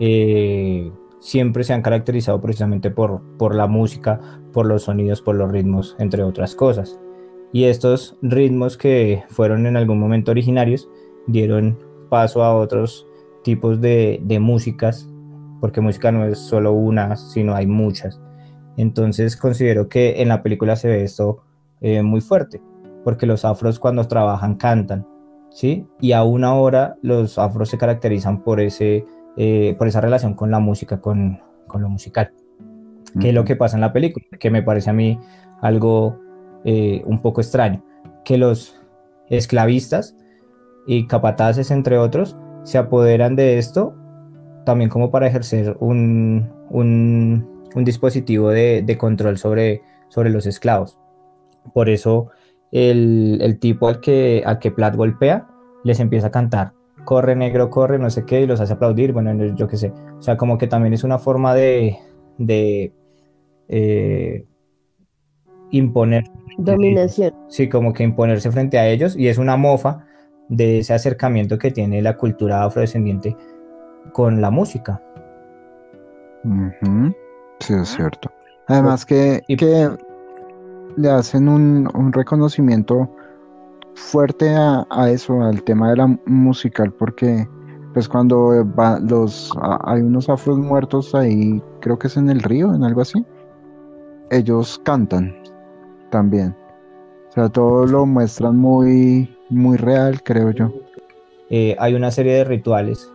[0.00, 0.90] Eh,
[1.20, 4.20] siempre se han caracterizado precisamente por, por la música,
[4.52, 6.98] por los sonidos, por los ritmos, entre otras cosas.
[7.52, 10.88] Y estos ritmos que fueron en algún momento originarios
[11.26, 11.78] dieron
[12.08, 13.06] paso a otros
[13.42, 15.08] tipos de, músicas,
[15.60, 18.20] porque música no es solo una, sino hay muchas.
[18.76, 21.42] Entonces considero que en la película se ve esto
[21.80, 22.60] eh, muy fuerte,
[23.04, 25.06] porque los afros cuando trabajan cantan,
[25.50, 25.86] ¿sí?
[26.00, 29.06] Y aún ahora los afros se caracterizan por ese
[29.36, 31.40] eh, por esa relación con la música, con,
[31.78, 32.32] lo musical.
[33.20, 35.18] Que es lo que pasa en la película, que me parece a mí
[35.60, 36.18] algo
[36.64, 37.82] eh, un poco extraño,
[38.24, 38.80] que los
[39.28, 40.16] esclavistas
[40.86, 43.94] y capataces, entre otros, se apoderan de esto
[44.64, 46.50] también como para ejercer un,
[47.76, 50.98] dispositivo de, control sobre, sobre los esclavos.
[51.72, 52.30] Por eso
[52.72, 55.46] el, tipo al que, al que Platt golpea
[55.84, 56.72] les empieza a cantar
[57.06, 59.94] corre negro, corre, no sé qué, y los hace aplaudir, bueno, yo qué sé.
[60.18, 61.96] O sea, como que también es una forma de,
[62.36, 62.92] de
[63.68, 64.44] eh,
[65.70, 66.24] imponer.
[66.58, 67.32] Dominación.
[67.48, 70.04] Sí, como que imponerse frente a ellos, y es una mofa
[70.48, 73.34] de ese acercamiento que tiene la cultura afrodescendiente
[74.12, 75.00] con la música.
[77.60, 78.30] Sí, es cierto.
[78.66, 79.88] Además que, Y- que
[80.96, 83.08] le hacen un, un reconocimiento
[83.96, 87.48] fuerte a, eso, al tema de la musical, porque
[87.94, 89.50] pues cuando va, los
[89.84, 93.24] hay unos afros muertos ahí, creo que es en el río, en algo así,
[94.30, 95.34] ellos cantan
[96.10, 96.54] también.
[97.30, 100.72] O sea, todo lo muestran muy, muy real, creo yo.
[101.48, 103.10] Eh, hay una serie de rituales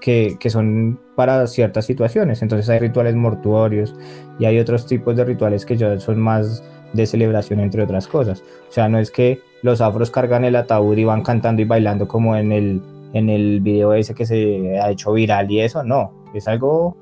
[0.00, 2.42] que, que son para ciertas situaciones.
[2.42, 3.94] Entonces hay rituales mortuorios
[4.38, 8.42] y hay otros tipos de rituales que ya son más de celebración, entre otras cosas.
[8.68, 12.06] O sea, no es que los afros cargan el ataúd y van cantando y bailando
[12.06, 12.82] como en el,
[13.12, 16.12] en el video ese que se ha hecho viral y eso, no.
[16.34, 16.96] Es algo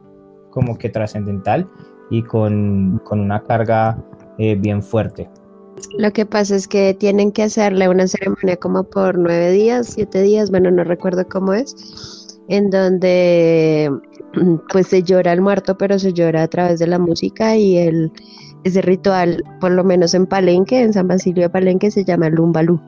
[0.51, 1.69] como que trascendental
[2.11, 3.99] y con, con una carga
[4.39, 5.29] eh, bien fuerte.
[5.97, 10.21] Lo que pasa es que tienen que hacerle una ceremonia como por nueve días, siete
[10.21, 12.20] días, bueno, no recuerdo cómo es,
[12.51, 13.91] en donde
[14.73, 18.13] pues se llora al muerto, pero se llora a través de la música y el,
[18.65, 22.81] ese ritual, por lo menos en Palenque, en San Basilio de Palenque, se llama Lumbalú.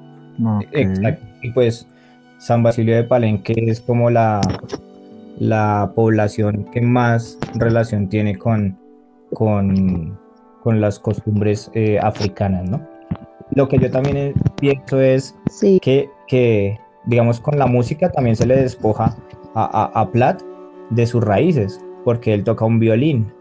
[0.44, 0.64] Ok.
[0.72, 1.24] Exacto.
[1.42, 1.86] Y pues
[2.38, 4.40] San Basilio de Palenque es como la,
[5.38, 8.76] la población que más relación tiene con,
[9.32, 10.18] con,
[10.64, 12.84] con las costumbres eh, africanas, ¿no?
[13.54, 18.46] Lo que yo también pienso es Sí, que, que, digamos, con la música también se
[18.46, 19.14] le despoja
[19.54, 20.42] a, a, a Platt
[20.90, 23.32] de sus raíces, porque él toca un violín.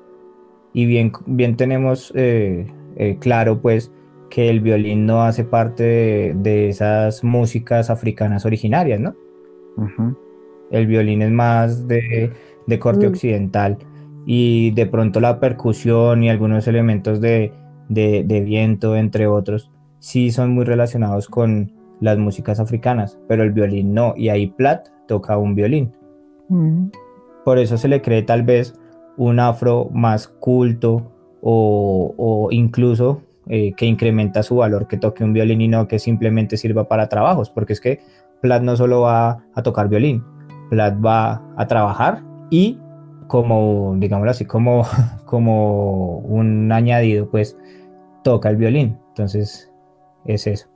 [0.74, 3.92] Y bien, bien tenemos eh, eh, claro, pues,
[4.30, 9.14] que el violín no hace parte de, de esas músicas africanas originarias, ¿no?
[10.72, 12.32] El violín es más de,
[12.68, 13.10] de corte Mm.
[13.10, 13.78] occidental
[14.26, 17.52] y de pronto la percusión y algunos elementos de,
[17.90, 23.52] de- de viento, entre otros, sí son muy relacionados con las músicas africanas, pero el
[23.52, 25.92] violín no, y ahí Platt toca un violín.
[27.46, 28.74] Por eso se le cree tal vez
[29.18, 35.34] un afro más culto o, o incluso eh, que incrementa su valor que toque un
[35.34, 38.00] violín y no que simplemente sirva para trabajos, porque es que
[38.42, 40.24] Platt no solo va a tocar violín,
[40.70, 42.80] Platt va a trabajar y
[43.28, 44.86] como, digámoslo así, como,
[45.26, 47.58] como un añadido, pues
[48.24, 48.98] toca el violín.
[49.10, 49.72] Entonces,
[50.26, 50.68] es eso.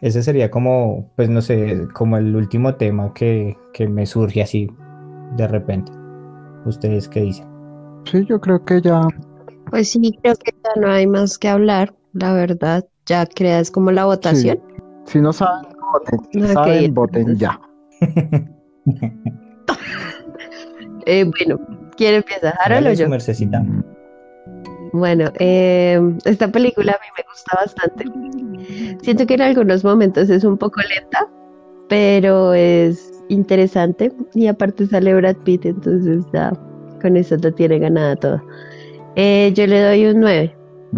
[0.00, 4.68] Ese sería como, pues no sé, como el último tema que, que me surge así
[5.36, 5.92] de repente.
[6.64, 7.48] ¿Ustedes qué dicen?
[8.10, 9.08] Sí, yo creo que ya
[9.70, 13.90] pues sí, creo que ya no hay más que hablar, la verdad, ya creas como
[13.90, 14.60] la votación.
[15.06, 16.20] Si no saben, voten.
[16.32, 17.60] Si saben, voten ya.
[21.08, 21.60] Eh, bueno,
[21.96, 22.50] ¿quién empieza?
[22.64, 23.08] ¿Harold o yo?
[23.08, 23.64] mercecita.
[24.92, 28.98] Bueno, eh, esta película a mí me gusta bastante.
[29.04, 31.28] Siento que en algunos momentos es un poco lenta,
[31.88, 34.12] pero es interesante.
[34.34, 36.52] Y aparte sale Brad Pitt, entonces ya
[37.00, 38.42] con eso lo tiene ganada todo.
[39.16, 40.54] Eh, yo le doy un 9.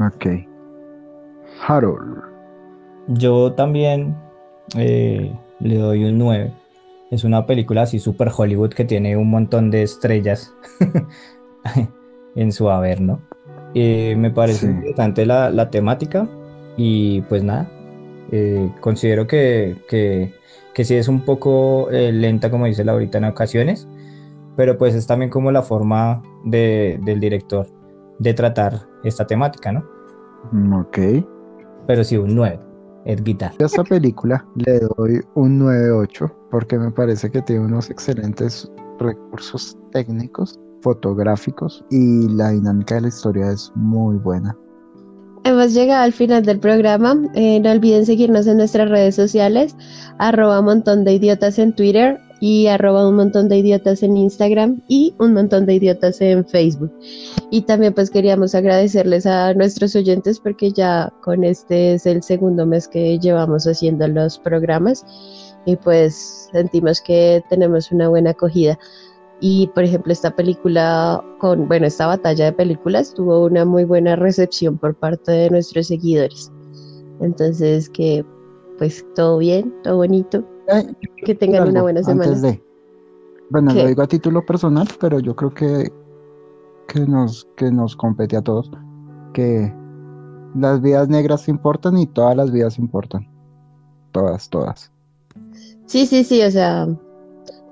[0.07, 0.27] Ok.
[1.67, 2.23] Harold.
[3.09, 4.17] Yo también
[4.77, 6.53] eh, le doy un 9.
[7.11, 10.53] Es una película así super Hollywood que tiene un montón de estrellas
[12.37, 13.21] en su haber, ¿no?
[13.75, 14.67] Eh, me parece Sí.
[14.67, 16.29] interesante la, la temática
[16.77, 17.69] y pues nada,
[18.31, 20.33] eh, considero que, que,
[20.79, 23.89] que sí es un poco eh, lenta, como dice Laurita, en ocasiones,
[24.57, 27.67] pero pues es también como la forma de- del director
[28.21, 29.83] de tratar esta temática, ¿no?
[30.81, 30.99] Ok.
[31.89, 32.61] Pero sí, un 9,
[33.07, 33.51] es guitar.
[33.61, 38.71] A esta película le doy un 9.8 porque me parece que tiene unos excelentes
[39.01, 44.57] recursos técnicos, fotográficos y la dinámica de la historia es muy buena.
[45.45, 47.17] Hemos llegado al final del programa.
[47.35, 49.77] Eh, no olviden seguirnos en nuestras redes sociales,
[50.19, 55.15] arroba montón de idiotas en Twitter y arroba un montón de idiotas en Instagram y
[55.19, 56.93] un montón de idiotas en Facebook.
[57.51, 62.67] Y también pues queríamos agradecerles a nuestros oyentes porque ya con este es el segundo
[62.67, 65.05] mes que llevamos haciendo los programas
[65.67, 68.79] y pues sentimos que tenemos una buena acogida.
[69.41, 74.17] Y por ejemplo, esta película, con, bueno, esta batalla de películas tuvo una muy buena
[74.17, 76.51] recepción por parte de nuestros seguidores.
[77.21, 78.25] Entonces, que
[78.79, 82.39] pues todo bien, todo bonito, Eh, que tengan una buena semana.
[82.39, 82.63] De.
[83.51, 83.83] Bueno, ¿Qué?
[83.83, 85.91] lo digo a título personal, pero yo creo que,
[86.87, 88.71] que, nos, que nos compete a todos.
[89.33, 89.73] Que
[90.55, 93.27] las vidas negras importan y todas las vidas importan.
[94.13, 94.91] Todas, todas.
[95.87, 96.87] Sí, sí, sí, o sea,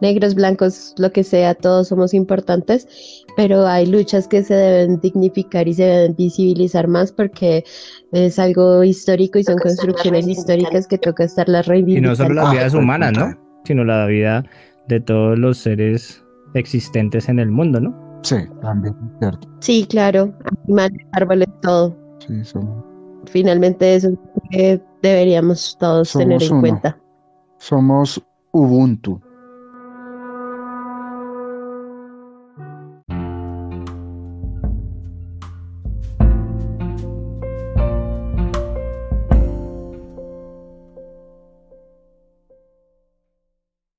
[0.01, 2.87] negros, blancos, lo que sea, todos somos importantes,
[3.37, 7.65] pero hay luchas que se deben dignificar y se deben visibilizar más porque
[8.13, 12.11] es algo histórico y son construcciones históricas que toca estarlas Y reivindicando.
[12.11, 13.13] no solo las Ah, vidas de humanas.
[13.13, 13.35] ¿no?
[13.65, 14.45] Sino la vida
[14.89, 16.23] de todos los seres
[16.55, 18.21] existentes en el mundo, ¿no?
[18.23, 19.49] Sí, también es cierto.
[19.61, 20.33] Sí, claro,
[20.65, 21.97] animales, árboles, todo.
[22.27, 22.85] Sí, somos,
[23.27, 26.61] Finalmente eso es lo que deberíamos todos Somos tener en uno.
[26.61, 26.99] cuenta.
[27.59, 28.23] somos
[28.53, 29.21] Ubuntu.